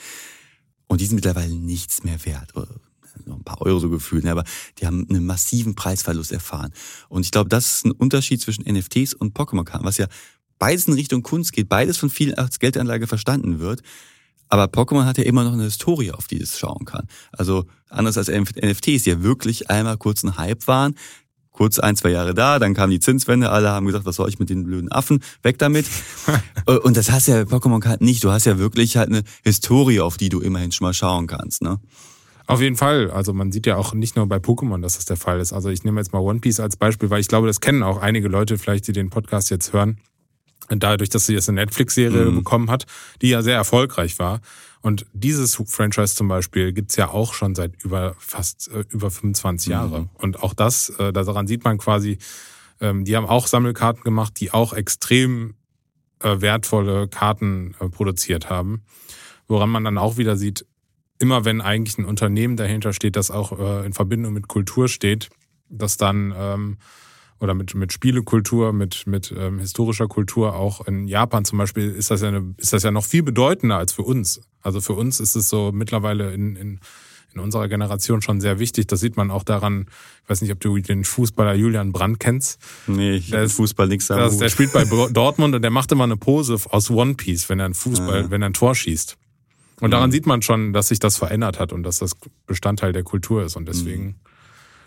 Und 0.87 1.01
die 1.01 1.07
sind 1.07 1.17
mittlerweile 1.17 1.53
nichts 1.53 2.05
mehr 2.05 2.25
wert. 2.25 2.53
Noch 3.27 3.37
ein 3.37 3.45
paar 3.45 3.61
Euro 3.63 3.81
so 3.81 3.91
gefühlt, 3.91 4.23
ne, 4.23 4.31
aber 4.31 4.45
die 4.79 4.87
haben 4.87 5.07
einen 5.11 5.27
massiven 5.27 5.75
Preisverlust 5.75 6.31
erfahren. 6.31 6.73
Und 7.09 7.25
ich 7.25 7.33
glaube, 7.33 7.49
das 7.49 7.75
ist 7.75 7.87
ein 7.87 7.93
Unterschied 7.93 8.41
zwischen 8.41 8.65
NFTs 8.65 9.15
und 9.15 9.37
Pokémon-Karten, 9.37 9.85
was 9.85 9.99
ja 9.99 10.07
beides 10.59 10.87
in 10.87 10.95
Richtung 10.95 11.23
Kunst 11.23 11.53
geht, 11.53 11.69
beides 11.69 11.97
von 11.97 12.11
vielen 12.11 12.35
als 12.35 12.61
Geldanlage 12.61 13.09
verstanden 13.09 13.59
wird. 13.59 13.83
Aber 14.51 14.65
Pokémon 14.65 15.05
hat 15.05 15.17
ja 15.17 15.25
immer 15.25 15.45
noch 15.45 15.53
eine 15.53 15.63
Historie, 15.63 16.11
auf 16.11 16.27
die 16.27 16.41
es 16.41 16.59
schauen 16.59 16.85
kann. 16.85 17.07
Also 17.33 17.65
anders 17.89 18.19
als 18.19 18.29
NFTs, 18.29 19.05
die 19.05 19.11
ja 19.11 19.23
wirklich 19.23 19.71
einmal 19.71 19.97
kurz 19.97 20.25
ein 20.25 20.37
Hype 20.37 20.67
waren, 20.67 20.97
kurz 21.53 21.79
ein, 21.79 21.95
zwei 21.95 22.11
Jahre 22.11 22.35
da, 22.35 22.59
dann 22.59 22.75
kam 22.75 22.91
die 22.91 23.01
Zinswende, 23.01 23.51
alle 23.51 23.71
haben 23.71 23.87
gesagt, 23.87 24.07
was 24.07 24.17
soll 24.17 24.29
ich 24.29 24.39
mit 24.39 24.51
den 24.51 24.65
blöden 24.65 24.91
Affen, 24.91 25.23
weg 25.43 25.59
damit. 25.59 25.87
Und 26.83 26.97
das 26.97 27.11
hast 27.11 27.29
ja 27.29 27.43
Pokémon 27.43 27.85
halt 27.87 28.01
nicht. 28.01 28.25
Du 28.25 28.31
hast 28.33 28.45
ja 28.45 28.59
wirklich 28.59 28.97
halt 28.97 29.09
eine 29.09 29.23
Historie, 29.45 30.01
auf 30.01 30.17
die 30.17 30.29
du 30.29 30.41
immerhin 30.41 30.73
schon 30.73 30.87
mal 30.87 30.95
schauen 30.95 31.27
kannst, 31.27 31.63
ne? 31.63 31.79
Auf 32.47 32.61
jeden 32.61 32.77
Fall. 32.77 33.13
Also 33.13 33.33
man 33.33 33.53
sieht 33.53 33.67
ja 33.67 33.77
auch 33.77 33.95
nicht 33.95 34.17
nur 34.17 34.27
bei 34.27 34.39
Pokémon, 34.39 34.83
dass 34.83 34.97
das 34.97 35.05
der 35.05 35.17
Fall 35.17 35.39
ist. 35.39 35.53
Also 35.53 35.69
ich 35.69 35.85
nehme 35.85 36.01
jetzt 36.01 36.13
mal 36.13 36.19
One 36.19 36.41
Piece 36.41 36.59
als 36.59 36.77
Beispiel, 36.77 37.09
weil 37.09 37.21
ich 37.21 37.29
glaube, 37.29 37.47
das 37.47 37.61
kennen 37.61 37.85
auch 37.85 37.99
einige 37.99 38.27
Leute 38.27 38.59
vielleicht, 38.59 38.89
die 38.89 38.93
den 38.93 39.09
Podcast 39.09 39.51
jetzt 39.51 39.73
hören 39.73 40.01
dadurch, 40.79 41.11
dass 41.11 41.27
sie 41.27 41.35
jetzt 41.35 41.49
eine 41.49 41.61
Netflix-Serie 41.61 42.27
mhm. 42.27 42.37
bekommen 42.37 42.71
hat, 42.71 42.87
die 43.21 43.31
ja 43.31 43.43
sehr 43.43 43.57
erfolgreich 43.57 44.19
war. 44.19 44.41
Und 44.83 45.05
dieses 45.13 45.61
Franchise 45.67 46.15
zum 46.15 46.29
Beispiel 46.29 46.73
gibt's 46.73 46.97
ja 46.97 47.09
auch 47.09 47.35
schon 47.35 47.55
seit 47.55 47.83
über 47.83 48.15
fast 48.19 48.71
äh, 48.73 48.85
über 48.89 49.11
25 49.11 49.67
mhm. 49.67 49.73
Jahre. 49.73 50.09
Und 50.15 50.43
auch 50.43 50.55
das, 50.55 50.91
äh, 50.99 51.13
daran 51.13 51.47
sieht 51.47 51.65
man 51.65 51.79
quasi, 51.79 52.19
ähm, 52.81 53.05
die 53.05 53.17
haben 53.17 53.27
auch 53.27 53.47
Sammelkarten 53.47 54.05
gemacht, 54.05 54.41
die 54.41 54.53
auch 54.53 54.73
extrem 54.73 55.55
äh, 56.21 56.41
wertvolle 56.41 57.09
Karten 57.09 57.75
äh, 57.81 57.89
produziert 57.89 58.49
haben. 58.49 58.83
Woran 59.49 59.71
man 59.71 59.85
dann 59.85 59.99
auch 59.99 60.17
wieder 60.17 60.37
sieht, 60.37 60.65
immer 61.19 61.45
wenn 61.45 61.61
eigentlich 61.61 61.99
ein 61.99 62.05
Unternehmen 62.07 62.57
dahinter 62.57 62.93
steht, 62.93 63.17
das 63.17 63.31
auch 63.31 63.59
äh, 63.59 63.85
in 63.85 63.93
Verbindung 63.93 64.33
mit 64.33 64.49
Kultur 64.49 64.89
steht, 64.89 65.29
dass 65.69 65.97
dann 65.99 66.35
ähm, 66.37 66.79
oder 67.41 67.55
mit, 67.55 67.75
mit 67.75 67.93
Spielekultur, 67.93 68.73
mit, 68.73 69.07
mit 69.07 69.35
ähm, 69.37 69.59
historischer 69.59 70.07
Kultur, 70.09 70.55
auch 70.55 70.87
in 70.87 71.09
Japan 71.09 71.45
zum 71.45 71.59
Beispiel, 71.59 71.91
ist 71.91 72.11
das, 72.11 72.21
ja 72.21 72.29
eine, 72.29 72.55
ist 72.59 72.73
das 72.73 72.83
ja 72.83 72.91
noch 72.91 73.05
viel 73.05 73.23
bedeutender 73.23 73.79
als 73.79 73.93
für 73.93 74.03
uns. 74.03 74.43
Also 74.63 74.81
für 74.81 74.93
uns 74.93 75.21
ist 75.21 75.35
es 75.35 75.49
so 75.49 75.73
mittlerweile 75.73 76.35
in, 76.35 76.55
in, 76.55 76.81
in 77.33 77.41
unserer 77.41 77.69
Generation 77.69 78.21
schon 78.21 78.43
sehr 78.43 78.59
wichtig. 78.59 78.89
Das 78.89 79.01
sieht 79.01 79.17
man 79.17 79.31
auch 79.31 79.43
daran, 79.43 79.87
ich 80.23 80.31
weiß 80.31 80.43
nicht, 80.43 80.53
ob 80.53 80.61
du 80.61 80.77
den 80.79 81.05
Fußballer 81.05 81.55
Julian 81.55 81.93
Brandt 81.93 82.21
kennst. 82.21 82.61
Nee, 82.87 83.17
ich 83.17 83.31
der 83.31 83.49
Fußball 83.49 83.89
nichts 83.89 84.09
das, 84.09 84.37
Der 84.37 84.51
spielt 84.51 84.75
bei 84.75 84.85
Dortmund 85.11 85.55
und 85.55 85.63
der 85.63 85.71
macht 85.71 85.91
immer 85.93 86.05
eine 86.05 86.19
Pose 86.19 86.59
aus 86.69 86.91
One 86.91 87.15
Piece, 87.15 87.49
wenn 87.49 87.59
er 87.59 87.67
ein 87.67 87.75
Fußball, 87.75 88.23
ja. 88.23 88.31
wenn 88.31 88.43
er 88.43 88.51
ein 88.51 88.55
Tor 88.55 88.75
schießt. 88.75 89.17
Und 89.81 89.93
daran 89.93 90.11
mhm. 90.11 90.13
sieht 90.13 90.27
man 90.27 90.43
schon, 90.43 90.75
dass 90.75 90.89
sich 90.89 90.99
das 90.99 91.17
verändert 91.17 91.59
hat 91.59 91.73
und 91.73 91.85
dass 91.85 91.99
das 91.99 92.13
Bestandteil 92.47 92.93
der 92.93 93.03
Kultur 93.03 93.45
ist. 93.45 93.57
Und 93.57 93.67
deswegen 93.67 94.05
mhm. 94.05 94.15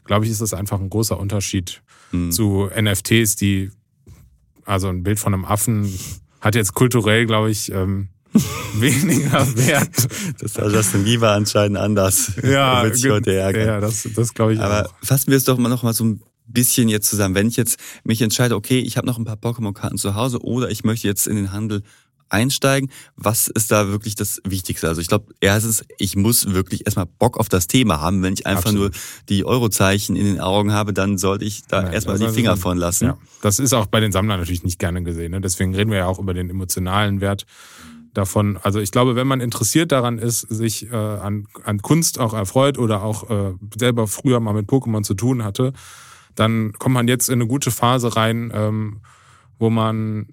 Glaube 0.06 0.26
ich, 0.26 0.32
ist 0.32 0.42
das 0.42 0.54
einfach 0.54 0.80
ein 0.80 0.90
großer 0.90 1.20
Unterschied 1.20 1.82
mhm. 2.12 2.32
zu 2.32 2.70
NFTs, 2.76 3.36
die, 3.36 3.72
also 4.66 4.88
ein 4.88 5.04
Bild 5.04 5.20
von 5.20 5.34
einem 5.34 5.46
Affen 5.46 5.92
hat 6.42 6.56
jetzt 6.56 6.74
kulturell, 6.74 7.26
glaube 7.26 7.52
ich, 7.52 7.72
ähm, 7.72 8.10
weniger 8.76 9.56
wert. 9.56 10.08
Das 10.40 10.58
war 10.58 10.70
Justin 10.70 11.04
Bieber 11.04 11.32
anscheinend 11.32 11.78
anders. 11.78 12.34
Ja, 12.44 12.92
sich 12.92 13.10
heute 13.10 13.34
ärgern. 13.34 13.68
ja 13.68 13.80
das, 13.80 14.08
das 14.16 14.34
glaube 14.34 14.54
ich 14.54 14.60
Aber 14.60 14.88
auch. 14.88 14.94
fassen 15.04 15.30
wir 15.30 15.38
es 15.38 15.44
doch 15.44 15.58
mal 15.58 15.70
noch 15.70 15.84
mal 15.84 15.94
so 15.94 16.04
ein 16.04 16.22
bisschen 16.48 16.90
jetzt 16.90 17.10
zusammen. 17.10 17.36
Wenn 17.36 17.48
ich 17.48 17.56
jetzt 17.56 17.80
mich 18.04 18.22
entscheide, 18.22 18.56
okay, 18.56 18.80
ich 18.80 18.98
habe 18.98 19.08
noch 19.08 19.18
ein 19.18 19.26
paar 19.26 19.38
Pokémon-Karten 19.38 19.98
zu 19.98 20.16
Hause 20.16 20.40
oder 20.40 20.70
ich 20.70 20.84
möchte 20.84 21.08
jetzt 21.08 21.28
in 21.28 21.36
den 21.36 21.52
Handel 21.52 21.84
einsteigen. 22.34 22.90
Was 23.16 23.48
ist 23.48 23.72
da 23.72 23.88
wirklich 23.88 24.16
das 24.16 24.42
Wichtigste? 24.44 24.88
Also 24.88 25.02
ich 25.02 25.08
glaube, 25.08 25.34
erstens, 25.40 25.86
ich 25.98 26.16
muss 26.16 26.54
wirklich 26.54 26.86
erstmal 26.86 27.06
Bock 27.06 27.38
auf 27.38 27.50
das 27.50 27.68
Thema 27.68 28.02
haben. 28.02 28.22
Wenn 28.24 28.34
ich 28.34 28.46
einfach 28.46 28.66
Absolut. 28.66 28.94
nur 28.94 29.02
die 29.30 29.46
Eurozeichen 29.46 30.16
in 30.16 30.26
den 30.26 30.40
Augen 30.42 30.74
habe, 30.74 30.94
dann 30.94 31.18
sollte 31.18 31.46
ich 31.46 31.66
da 31.68 31.84
Nein, 31.84 31.94
erstmal 31.94 32.18
die 32.18 32.28
Finger 32.30 32.52
also, 32.52 32.62
von 32.62 32.78
lassen. 32.78 33.06
Ja. 33.06 33.18
Das 33.42 33.60
ist 33.60 33.74
auch 33.74 33.86
bei 33.86 34.00
den 34.00 34.12
Sammlern 34.12 34.40
natürlich 34.40 34.64
nicht 34.64 34.80
gerne 34.80 35.04
gesehen. 35.04 35.32
Ne? 35.32 35.42
Deswegen 35.42 35.76
reden 35.76 35.92
wir 35.92 36.00
ja 36.00 36.06
auch 36.08 36.20
über 36.20 36.34
den 36.34 36.50
emotionalen 36.50 37.22
Wert 37.22 37.46
davon. 38.14 38.58
Also 38.62 38.80
ich 38.80 38.92
glaube, 38.92 39.16
wenn 39.16 39.28
man 39.28 39.42
interessiert 39.42 39.92
daran 39.92 40.18
ist, 40.18 40.42
sich 40.42 40.92
äh, 40.92 40.96
an, 40.96 41.48
an 41.64 41.82
Kunst 41.82 42.20
auch 42.20 42.34
erfreut 42.34 42.78
oder 42.78 43.04
auch 43.04 43.30
äh, 43.30 43.54
selber 43.78 44.08
früher 44.08 44.40
mal 44.40 44.54
mit 44.54 44.70
Pokémon 44.70 45.04
zu 45.04 45.14
tun 45.14 45.44
hatte, 45.44 45.74
dann 46.36 46.74
kommt 46.74 46.94
man 46.94 47.08
jetzt 47.08 47.30
in 47.30 47.36
eine 47.36 47.48
gute 47.48 47.72
Phase 47.72 48.16
rein, 48.16 48.52
ähm, 48.54 49.02
wo 49.60 49.70
man 49.70 50.28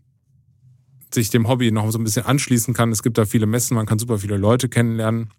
sich 1.13 1.31
dem 1.31 1.49
Hobby 1.49 1.71
noch 1.73 1.91
so 1.91 1.99
ein 1.99 2.05
bisschen 2.05 2.25
anschließen 2.25 2.75
kann. 2.75 2.91
Es 2.93 3.03
gibt 3.03 3.19
da 3.19 3.25
viele 3.25 3.47
Messen, 3.47 3.75
man 3.75 3.87
kann 3.87 3.99
super 3.99 4.19
viele 4.19 4.37
Leute 4.37 4.69
kennenlernen. 4.69 5.31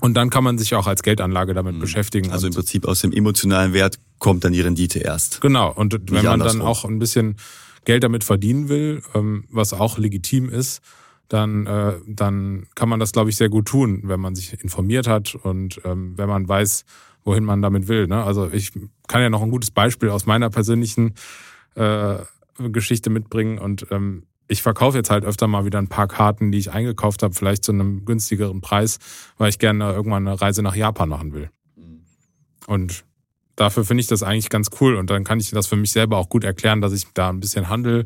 Und 0.00 0.14
dann 0.14 0.28
kann 0.28 0.44
man 0.44 0.58
sich 0.58 0.74
auch 0.74 0.86
als 0.86 1.02
Geldanlage 1.02 1.54
damit 1.54 1.76
mhm. 1.76 1.80
beschäftigen. 1.80 2.30
Also 2.30 2.46
im 2.48 2.54
Prinzip 2.54 2.86
aus 2.86 3.00
dem 3.00 3.12
emotionalen 3.12 3.72
Wert 3.72 3.98
kommt 4.18 4.44
dann 4.44 4.52
die 4.52 4.60
Rendite 4.60 4.98
erst. 4.98 5.40
Genau. 5.40 5.72
Und 5.72 5.94
Nicht 5.94 6.12
wenn 6.12 6.24
man 6.24 6.40
dann 6.40 6.60
auch 6.60 6.84
ein 6.84 6.98
bisschen 6.98 7.36
Geld 7.84 8.04
damit 8.04 8.24
verdienen 8.24 8.68
will, 8.68 9.02
ähm, 9.14 9.44
was 9.50 9.72
auch 9.72 9.96
legitim 9.96 10.50
ist, 10.50 10.82
dann, 11.28 11.66
äh, 11.66 11.94
dann 12.06 12.66
kann 12.74 12.88
man 12.88 13.00
das, 13.00 13.12
glaube 13.12 13.30
ich, 13.30 13.36
sehr 13.36 13.48
gut 13.48 13.66
tun, 13.66 14.02
wenn 14.04 14.20
man 14.20 14.34
sich 14.34 14.62
informiert 14.62 15.08
hat 15.08 15.34
und 15.34 15.80
ähm, 15.84 16.12
wenn 16.16 16.28
man 16.28 16.48
weiß, 16.48 16.84
wohin 17.24 17.44
man 17.44 17.62
damit 17.62 17.88
will. 17.88 18.06
Ne? 18.06 18.22
Also 18.22 18.50
ich 18.52 18.72
kann 19.08 19.22
ja 19.22 19.30
noch 19.30 19.42
ein 19.42 19.50
gutes 19.50 19.70
Beispiel 19.70 20.10
aus 20.10 20.26
meiner 20.26 20.50
persönlichen 20.50 21.14
äh, 21.74 22.16
Geschichte 22.58 23.10
mitbringen 23.10 23.58
und 23.58 23.86
ähm, 23.90 24.24
ich 24.48 24.62
verkaufe 24.62 24.96
jetzt 24.96 25.10
halt 25.10 25.24
öfter 25.24 25.48
mal 25.48 25.64
wieder 25.64 25.78
ein 25.78 25.88
paar 25.88 26.08
Karten, 26.08 26.52
die 26.52 26.58
ich 26.58 26.70
eingekauft 26.70 27.22
habe, 27.22 27.34
vielleicht 27.34 27.64
zu 27.64 27.72
einem 27.72 28.04
günstigeren 28.04 28.60
Preis, 28.60 28.98
weil 29.38 29.48
ich 29.48 29.58
gerne 29.58 29.92
irgendwann 29.92 30.26
eine 30.26 30.40
Reise 30.40 30.62
nach 30.62 30.76
Japan 30.76 31.08
machen 31.08 31.32
will. 31.32 31.50
Mhm. 31.76 32.00
Und 32.66 33.04
dafür 33.56 33.84
finde 33.84 34.02
ich 34.02 34.06
das 34.06 34.22
eigentlich 34.22 34.50
ganz 34.50 34.68
cool 34.80 34.96
und 34.96 35.10
dann 35.10 35.24
kann 35.24 35.40
ich 35.40 35.50
das 35.50 35.66
für 35.66 35.76
mich 35.76 35.92
selber 35.92 36.18
auch 36.18 36.28
gut 36.28 36.44
erklären, 36.44 36.80
dass 36.80 36.92
ich 36.92 37.06
da 37.14 37.30
ein 37.30 37.40
bisschen 37.40 37.68
handel 37.68 38.04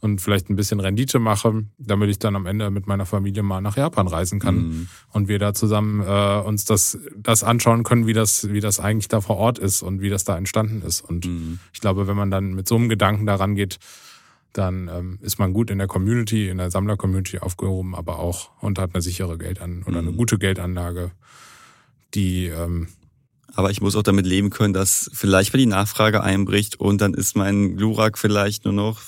und 0.00 0.20
vielleicht 0.20 0.50
ein 0.50 0.56
bisschen 0.56 0.80
Rendite 0.80 1.20
mache, 1.20 1.64
damit 1.78 2.10
ich 2.10 2.18
dann 2.18 2.34
am 2.34 2.46
Ende 2.46 2.70
mit 2.70 2.88
meiner 2.88 3.06
Familie 3.06 3.44
mal 3.44 3.60
nach 3.60 3.76
Japan 3.76 4.08
reisen 4.08 4.40
kann 4.40 4.56
mhm. 4.56 4.88
und 5.12 5.28
wir 5.28 5.38
da 5.38 5.54
zusammen 5.54 6.00
äh, 6.00 6.40
uns 6.44 6.64
das, 6.64 6.98
das 7.16 7.44
anschauen 7.44 7.84
können, 7.84 8.06
wie 8.06 8.12
das, 8.12 8.50
wie 8.50 8.60
das 8.60 8.80
eigentlich 8.80 9.08
da 9.08 9.20
vor 9.20 9.36
Ort 9.36 9.60
ist 9.60 9.82
und 9.82 10.00
wie 10.00 10.10
das 10.10 10.24
da 10.24 10.36
entstanden 10.36 10.82
ist. 10.82 11.02
Und 11.02 11.26
mhm. 11.26 11.60
ich 11.72 11.80
glaube, 11.80 12.08
wenn 12.08 12.16
man 12.16 12.32
dann 12.32 12.54
mit 12.54 12.66
so 12.66 12.74
einem 12.74 12.88
Gedanken 12.88 13.26
daran 13.26 13.54
geht, 13.54 13.78
dann 14.52 14.88
ähm, 14.88 15.18
ist 15.22 15.38
man 15.38 15.52
gut 15.52 15.70
in 15.70 15.78
der 15.78 15.86
Community, 15.86 16.48
in 16.48 16.58
der 16.58 16.70
Sammler-Community 16.70 17.38
aufgehoben, 17.38 17.94
aber 17.94 18.18
auch 18.18 18.50
und 18.60 18.78
hat 18.78 18.94
eine 18.94 19.02
sichere 19.02 19.38
Geldan 19.38 19.82
oder 19.84 20.02
mhm. 20.02 20.08
eine 20.08 20.16
gute 20.16 20.38
Geldanlage, 20.38 21.12
die 22.14 22.46
ähm, 22.46 22.88
aber 23.54 23.70
ich 23.70 23.80
muss 23.80 23.96
auch 23.96 24.02
damit 24.02 24.26
leben 24.26 24.50
können, 24.50 24.72
dass 24.72 25.10
vielleicht 25.12 25.52
mal 25.52 25.58
die 25.58 25.66
Nachfrage 25.66 26.22
einbricht 26.22 26.80
und 26.80 27.00
dann 27.00 27.14
ist 27.14 27.36
mein 27.36 27.76
Glurak 27.76 28.18
vielleicht 28.18 28.64
nur 28.64 28.72
noch, 28.72 29.00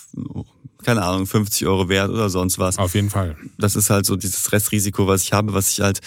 keine 0.82 1.02
Ahnung, 1.02 1.26
50 1.26 1.66
Euro 1.66 1.88
wert 1.88 2.10
oder 2.10 2.28
sonst 2.28 2.58
was. 2.58 2.78
Auf 2.78 2.94
jeden 2.94 3.10
Fall. 3.10 3.36
Das 3.58 3.74
ist 3.74 3.90
halt 3.90 4.04
so 4.04 4.16
dieses 4.16 4.52
Restrisiko, 4.52 5.06
was 5.06 5.22
ich 5.22 5.32
habe, 5.32 5.54
was 5.54 5.70
ich 5.70 5.80
halt 5.80 6.00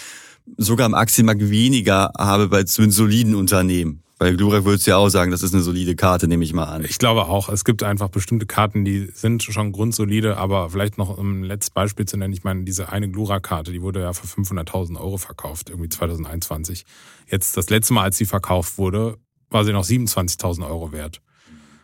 sogar 0.56 0.86
am 0.86 0.94
Aktienmarkt 0.94 1.50
weniger 1.50 2.12
habe 2.16 2.48
bei 2.48 2.64
so 2.64 2.82
einem 2.82 2.92
soliden 2.92 3.34
Unternehmen. 3.34 4.02
Bei 4.18 4.32
Glurak 4.32 4.64
würdest 4.64 4.84
du 4.84 4.90
ja 4.90 4.96
auch 4.96 5.10
sagen, 5.10 5.30
das 5.30 5.44
ist 5.44 5.54
eine 5.54 5.62
solide 5.62 5.94
Karte, 5.94 6.26
nehme 6.26 6.42
ich 6.42 6.52
mal 6.52 6.64
an. 6.64 6.84
Ich 6.84 6.98
glaube 6.98 7.26
auch. 7.26 7.48
Es 7.48 7.64
gibt 7.64 7.84
einfach 7.84 8.08
bestimmte 8.08 8.46
Karten, 8.46 8.84
die 8.84 9.08
sind 9.14 9.44
schon 9.44 9.70
grundsolide, 9.70 10.36
aber 10.36 10.70
vielleicht 10.70 10.98
noch 10.98 11.16
um 11.16 11.42
ein 11.42 11.44
letztes 11.44 11.70
Beispiel 11.70 12.04
zu 12.04 12.16
nennen. 12.16 12.32
Ich 12.32 12.42
meine, 12.42 12.64
diese 12.64 12.90
eine 12.90 13.08
Glurak-Karte, 13.08 13.70
die 13.70 13.80
wurde 13.80 14.00
ja 14.00 14.12
für 14.12 14.26
500.000 14.26 14.98
Euro 14.98 15.18
verkauft, 15.18 15.70
irgendwie 15.70 15.88
2021. 15.88 16.84
Jetzt 17.30 17.56
das 17.56 17.70
letzte 17.70 17.94
Mal, 17.94 18.02
als 18.02 18.16
sie 18.16 18.26
verkauft 18.26 18.76
wurde, 18.76 19.18
war 19.50 19.64
sie 19.64 19.72
noch 19.72 19.84
27.000 19.84 20.68
Euro 20.68 20.90
wert. 20.90 21.20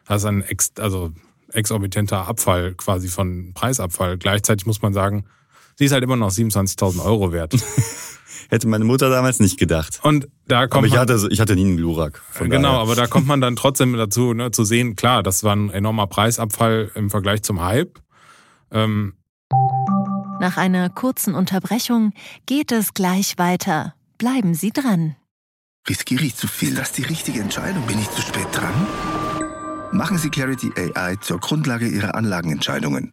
Das 0.09 0.23
ist 0.23 0.27
ein 0.27 0.43
ex, 0.43 0.73
also 0.81 1.13
exorbitanter 1.53 2.27
Abfall 2.27 2.75
quasi 2.75 3.07
von 3.07 3.53
Preisabfall. 3.55 4.19
Gleichzeitig 4.19 4.67
muss 4.67 4.83
man 4.83 4.93
sagen, 4.93 5.25
sie 5.77 5.85
ist 5.85 5.93
halt 5.93 6.03
immer 6.03 6.17
noch 6.17 6.33
27.000 6.33 7.05
Euro 7.05 7.33
wert. 7.33 7.55
Hätte 8.49 8.69
meine 8.69 8.85
Mutter 8.85 9.11
damals 9.11 9.41
nicht 9.41 9.59
gedacht. 9.59 10.01
Und 10.03 10.29
da 10.47 10.67
kommt 10.67 10.85
aber 10.85 10.87
ich 10.87 10.97
hatte, 10.97 11.29
ich 11.31 11.41
hatte 11.41 11.55
nie 11.55 11.65
einen 11.65 11.77
Glurak. 11.77 12.23
Genau, 12.39 12.63
daher. 12.63 12.81
aber 12.81 12.95
da 12.95 13.07
kommt 13.07 13.27
man 13.27 13.41
dann 13.41 13.57
trotzdem 13.57 13.95
dazu, 13.95 14.35
ne, 14.35 14.51
zu 14.51 14.65
sehen, 14.65 14.97
klar, 14.97 15.23
das 15.23 15.45
war 15.45 15.55
ein 15.55 15.71
enormer 15.71 16.07
Preisabfall 16.07 16.91
im 16.95 17.11
Vergleich 17.11 17.43
zum 17.43 17.63
Hype. 17.63 18.01
Ähm 18.71 19.15
Nach 20.41 20.57
einer 20.57 20.91
kurzen 20.91 21.35
Unterbrechung 21.35 22.13
geht 22.47 22.73
es 22.73 22.95
gleich 22.95 23.39
weiter. 23.39 23.95
Bleiben 24.19 24.55
Sie 24.55 24.71
dran. 24.71 25.17
Riskiere 25.89 26.25
ich 26.25 26.37
zu 26.37 26.49
viel? 26.49 26.75
Das 26.75 26.89
ist 26.89 26.99
die 26.99 27.03
richtige 27.03 27.41
Entscheidung. 27.41 27.87
Bin 27.87 27.99
ich 27.99 28.11
zu 28.11 28.23
spät 28.23 28.47
dran? 28.53 28.75
Machen 29.93 30.19
Sie 30.19 30.31
Clarity 30.31 30.73
AI 30.77 31.17
zur 31.17 31.39
Grundlage 31.39 31.87
Ihrer 31.87 32.15
Anlagenentscheidungen. 32.15 33.13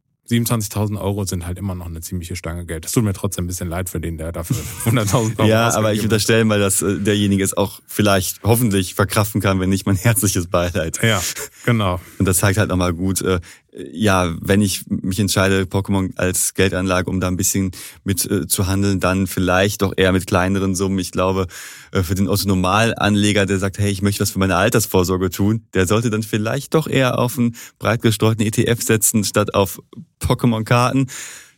27.000 0.31 0.99
Euro 0.99 1.25
sind 1.25 1.45
halt 1.45 1.57
immer 1.57 1.75
noch 1.75 1.87
eine 1.87 2.01
ziemliche 2.01 2.35
Stange 2.35 2.65
Geld. 2.65 2.85
Das 2.85 2.93
tut 2.93 3.03
mir 3.03 3.13
trotzdem 3.13 3.45
ein 3.45 3.47
bisschen 3.47 3.67
leid 3.69 3.89
für 3.89 3.99
den, 3.99 4.17
der 4.17 4.31
dafür 4.31 4.57
100.000 4.85 5.39
Euro 5.39 5.47
Ja, 5.47 5.73
aber 5.75 5.93
ich 5.93 6.03
unterstelle 6.03 6.45
mal, 6.45 6.59
dass 6.59 6.81
äh, 6.81 6.99
derjenige 6.99 7.43
es 7.43 7.55
auch 7.55 7.81
vielleicht 7.87 8.41
hoffentlich 8.43 8.95
verkraften 8.95 9.41
kann, 9.41 9.59
wenn 9.59 9.69
nicht 9.69 9.85
mein 9.85 9.95
herzliches 9.97 10.47
Beileid. 10.47 10.99
Ja, 11.03 11.21
genau. 11.65 11.99
Und 12.17 12.27
das 12.27 12.37
zeigt 12.37 12.57
halt 12.57 12.69
nochmal 12.69 12.93
gut, 12.93 13.21
äh, 13.21 13.39
ja, 13.73 14.35
wenn 14.41 14.61
ich 14.61 14.83
mich 14.87 15.19
entscheide, 15.19 15.63
Pokémon 15.63 16.11
als 16.17 16.53
Geldanlage, 16.53 17.09
um 17.09 17.19
da 17.21 17.27
ein 17.27 17.37
bisschen 17.37 17.71
mit 18.03 18.29
äh, 18.29 18.47
zu 18.47 18.67
handeln, 18.67 18.99
dann 18.99 19.27
vielleicht 19.27 19.81
doch 19.81 19.93
eher 19.95 20.11
mit 20.11 20.27
kleineren 20.27 20.75
Summen. 20.75 20.99
Ich 20.99 21.11
glaube, 21.11 21.47
äh, 21.91 22.03
für 22.03 22.15
den 22.15 22.27
Otto-Normalanleger, 22.27 23.45
der 23.45 23.59
sagt, 23.59 23.79
hey, 23.79 23.89
ich 23.89 24.01
möchte 24.01 24.21
was 24.21 24.31
für 24.31 24.39
meine 24.39 24.57
Altersvorsorge 24.57 25.29
tun, 25.29 25.65
der 25.73 25.87
sollte 25.87 26.09
dann 26.09 26.23
vielleicht 26.23 26.73
doch 26.73 26.87
eher 26.87 27.17
auf 27.17 27.37
einen 27.37 27.55
breit 27.79 28.01
gestreuten 28.01 28.45
ETF 28.45 28.81
setzen, 28.81 29.23
statt 29.23 29.53
auf 29.53 29.81
Pokémon-Karten. 30.19 31.07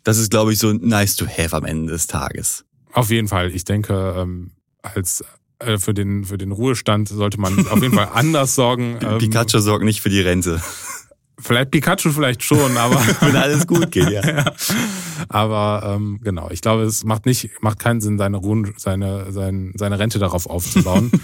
Das 0.04 0.18
ist, 0.18 0.30
glaube 0.30 0.54
ich, 0.54 0.60
so 0.60 0.72
nice 0.72 1.16
to 1.16 1.26
have 1.26 1.56
am 1.56 1.66
Ende 1.66 1.94
des 1.94 2.08
Tages. 2.08 2.64
Auf 2.92 3.10
jeden 3.10 3.28
Fall. 3.28 3.50
Ich 3.56 3.64
denke, 3.64 4.16
ähm, 4.18 4.52
als 4.84 5.24
äh, 5.58 5.80
für 5.80 5.96
den, 5.96 6.26
für 6.26 6.38
den 6.38 6.52
Ruhestand 6.52 7.10
sollte 7.10 7.40
man 7.40 7.68
auf 7.68 7.82
jeden 7.82 7.96
Fall 7.96 8.10
anders 8.14 8.54
sorgen. 8.54 9.00
Pikachu 9.18 9.60
sorgt 9.60 9.84
nicht 9.84 10.02
für 10.02 10.10
die 10.10 10.22
Rente. 10.22 10.62
Vielleicht 11.44 11.72
Pikachu 11.72 12.12
vielleicht 12.12 12.44
schon, 12.44 12.78
aber 12.78 13.00
wenn 13.22 13.36
alles 13.36 13.68
gut 13.68 13.92
geht, 13.92 14.10
ja. 14.10 14.26
ja. 14.28 14.46
Aber 15.30 15.96
ähm, 15.96 16.20
genau, 16.24 16.50
ich 16.50 16.62
glaube, 16.62 16.84
es 16.84 17.04
macht 17.04 17.26
nicht, 17.26 17.50
macht 17.62 17.80
keinen 17.80 18.02
Sinn, 18.02 18.18
seine 18.18 18.38
Ruhen, 18.38 18.74
seine, 18.78 19.32
seine, 19.32 19.72
seine 19.76 20.00
Rente 20.00 20.20
darauf 20.20 20.48
aufzubauen. 20.48 21.12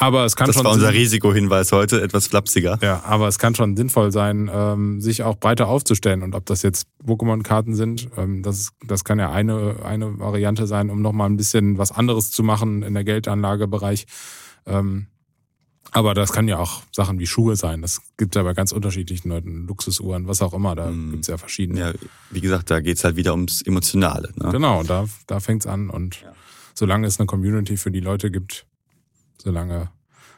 Aber 0.00 0.24
es 0.24 0.36
kann 0.36 0.46
das 0.46 0.54
schon. 0.54 0.64
war 0.64 0.72
unser 0.72 0.92
Risikohinweis 0.92 1.72
heute, 1.72 2.00
etwas 2.00 2.28
flapsiger. 2.28 2.78
Ja, 2.80 3.02
aber 3.04 3.26
es 3.26 3.40
kann 3.40 3.56
schon 3.56 3.76
sinnvoll 3.76 4.12
sein, 4.12 4.48
ähm, 4.52 5.00
sich 5.00 5.24
auch 5.24 5.36
breiter 5.36 5.66
aufzustellen. 5.66 6.22
Und 6.22 6.36
ob 6.36 6.46
das 6.46 6.62
jetzt 6.62 6.86
Pokémon-Karten 7.04 7.74
sind, 7.74 8.08
ähm, 8.16 8.44
das, 8.44 8.70
das 8.86 9.02
kann 9.02 9.18
ja 9.18 9.32
eine, 9.32 9.74
eine 9.84 10.20
Variante 10.20 10.68
sein, 10.68 10.90
um 10.90 11.02
nochmal 11.02 11.28
ein 11.28 11.36
bisschen 11.36 11.78
was 11.78 11.90
anderes 11.90 12.30
zu 12.30 12.44
machen 12.44 12.84
in 12.84 12.94
der 12.94 13.02
Geldanlagebereich. 13.02 14.06
Ähm, 14.66 15.08
aber 15.92 16.14
das 16.14 16.32
kann 16.32 16.48
ja 16.48 16.58
auch 16.58 16.82
Sachen 16.92 17.18
wie 17.18 17.26
Schuhe 17.26 17.56
sein. 17.56 17.82
Das 17.82 18.00
gibt 18.16 18.34
es 18.34 18.38
ja 18.38 18.42
bei 18.44 18.52
ganz 18.54 18.72
unterschiedlichen 18.72 19.28
Leuten, 19.30 19.66
Luxusuhren, 19.66 20.28
was 20.28 20.42
auch 20.42 20.52
immer. 20.54 20.74
Da 20.74 20.90
Mhm. 20.90 21.12
gibt's 21.12 21.28
ja 21.28 21.38
verschiedene. 21.38 21.80
Ja, 21.80 21.92
wie 22.30 22.40
gesagt, 22.40 22.70
da 22.70 22.80
geht's 22.80 23.04
halt 23.04 23.16
wieder 23.16 23.32
ums 23.32 23.62
Emotionale. 23.62 24.30
Ne? 24.36 24.50
Genau, 24.52 24.82
da, 24.82 25.06
da 25.26 25.40
fängt's 25.40 25.66
an. 25.66 25.90
Und 25.90 26.24
solange 26.74 27.06
es 27.06 27.18
eine 27.18 27.26
Community 27.26 27.76
für 27.76 27.90
die 27.90 28.00
Leute 28.00 28.30
gibt, 28.30 28.66
solange 29.42 29.90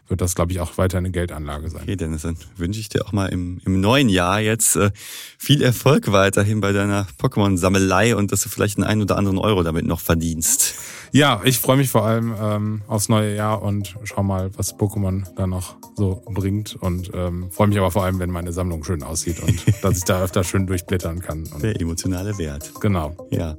wird 0.08 0.20
das, 0.20 0.34
glaube 0.34 0.50
ich, 0.50 0.58
auch 0.58 0.76
weiter 0.76 0.98
eine 0.98 1.12
Geldanlage 1.12 1.70
sein. 1.70 1.82
Okay, 1.82 1.94
Dennis, 1.94 2.22
dann 2.22 2.36
wünsche 2.56 2.80
ich 2.80 2.88
dir 2.88 3.06
auch 3.06 3.12
mal 3.12 3.26
im, 3.26 3.60
im 3.64 3.80
neuen 3.80 4.08
Jahr 4.08 4.40
jetzt 4.40 4.74
äh, 4.74 4.90
viel 5.38 5.62
Erfolg 5.62 6.10
weiterhin 6.10 6.60
bei 6.60 6.72
deiner 6.72 7.06
Pokémon-Sammelei 7.18 8.16
und 8.16 8.32
dass 8.32 8.40
du 8.42 8.48
vielleicht 8.48 8.76
einen 8.78 8.88
ein 8.88 9.02
oder 9.02 9.16
anderen 9.16 9.38
Euro 9.38 9.62
damit 9.62 9.86
noch 9.86 10.00
verdienst. 10.00 10.74
Ja, 11.12 11.40
ich 11.44 11.58
freue 11.58 11.76
mich 11.76 11.90
vor 11.90 12.06
allem 12.06 12.34
ähm, 12.40 12.82
aufs 12.86 13.08
neue 13.08 13.34
Jahr 13.34 13.62
und 13.62 13.96
schau 14.04 14.22
mal, 14.22 14.50
was 14.56 14.76
Pokémon 14.76 15.24
da 15.34 15.46
noch 15.46 15.74
so 15.96 16.22
bringt. 16.26 16.76
Und 16.80 17.10
ähm, 17.14 17.50
freue 17.50 17.66
mich 17.66 17.78
aber 17.78 17.90
vor 17.90 18.04
allem, 18.04 18.20
wenn 18.20 18.30
meine 18.30 18.52
Sammlung 18.52 18.84
schön 18.84 19.02
aussieht 19.02 19.40
und 19.40 19.60
dass 19.82 19.98
ich 19.98 20.04
da 20.04 20.22
öfter 20.22 20.44
schön 20.44 20.68
durchblättern 20.68 21.20
kann. 21.20 21.48
Und, 21.52 21.62
Der 21.64 21.80
emotionale 21.80 22.38
Wert. 22.38 22.72
genau. 22.80 23.28
Ja. 23.30 23.56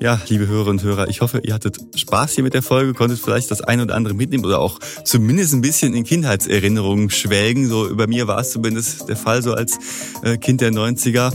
Ja, 0.00 0.20
liebe 0.28 0.46
Hörerinnen 0.46 0.78
und 0.78 0.84
Hörer, 0.84 1.08
ich 1.08 1.22
hoffe, 1.22 1.40
ihr 1.42 1.54
hattet 1.54 1.78
Spaß 1.94 2.32
hier 2.32 2.44
mit 2.44 2.52
der 2.52 2.62
Folge, 2.62 2.92
konntet 2.92 3.18
vielleicht 3.18 3.50
das 3.50 3.62
ein 3.62 3.80
oder 3.80 3.94
andere 3.94 4.14
mitnehmen 4.14 4.44
oder 4.44 4.58
auch 4.58 4.78
zumindest 5.04 5.54
ein 5.54 5.62
bisschen 5.62 5.94
in 5.94 6.04
Kindheitserinnerungen 6.04 7.08
schwelgen. 7.08 7.66
So 7.66 7.88
über 7.88 8.06
mir 8.06 8.26
war 8.26 8.38
es 8.38 8.50
zumindest 8.52 9.08
der 9.08 9.16
Fall, 9.16 9.42
so 9.42 9.54
als 9.54 9.78
äh, 10.22 10.36
Kind 10.36 10.60
der 10.60 10.70
90er. 10.70 11.32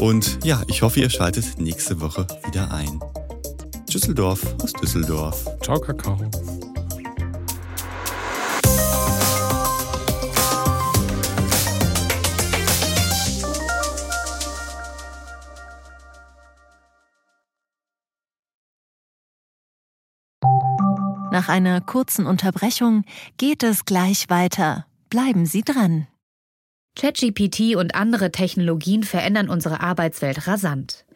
Und 0.00 0.38
ja, 0.44 0.62
ich 0.68 0.82
hoffe, 0.82 1.00
ihr 1.00 1.10
schaltet 1.10 1.58
nächste 1.58 2.00
Woche 2.00 2.26
wieder 2.46 2.72
ein. 2.72 3.00
Düsseldorf 3.86 4.54
aus 4.62 4.72
Düsseldorf. 4.72 5.46
Ciao, 5.62 5.78
Kakao. 5.80 6.18
Nach 21.32 21.48
einer 21.48 21.80
kurzen 21.80 22.26
Unterbrechung 22.26 23.04
geht 23.36 23.62
es 23.62 23.84
gleich 23.84 24.30
weiter. 24.30 24.86
Bleiben 25.10 25.46
Sie 25.46 25.62
dran. 25.62 26.06
ChatGPT 26.98 27.76
und 27.76 27.94
andere 27.94 28.32
Technologien 28.32 29.04
verändern 29.04 29.50
unsere 29.50 29.80
Arbeitswelt 29.80 30.46
rasant. 30.46 31.05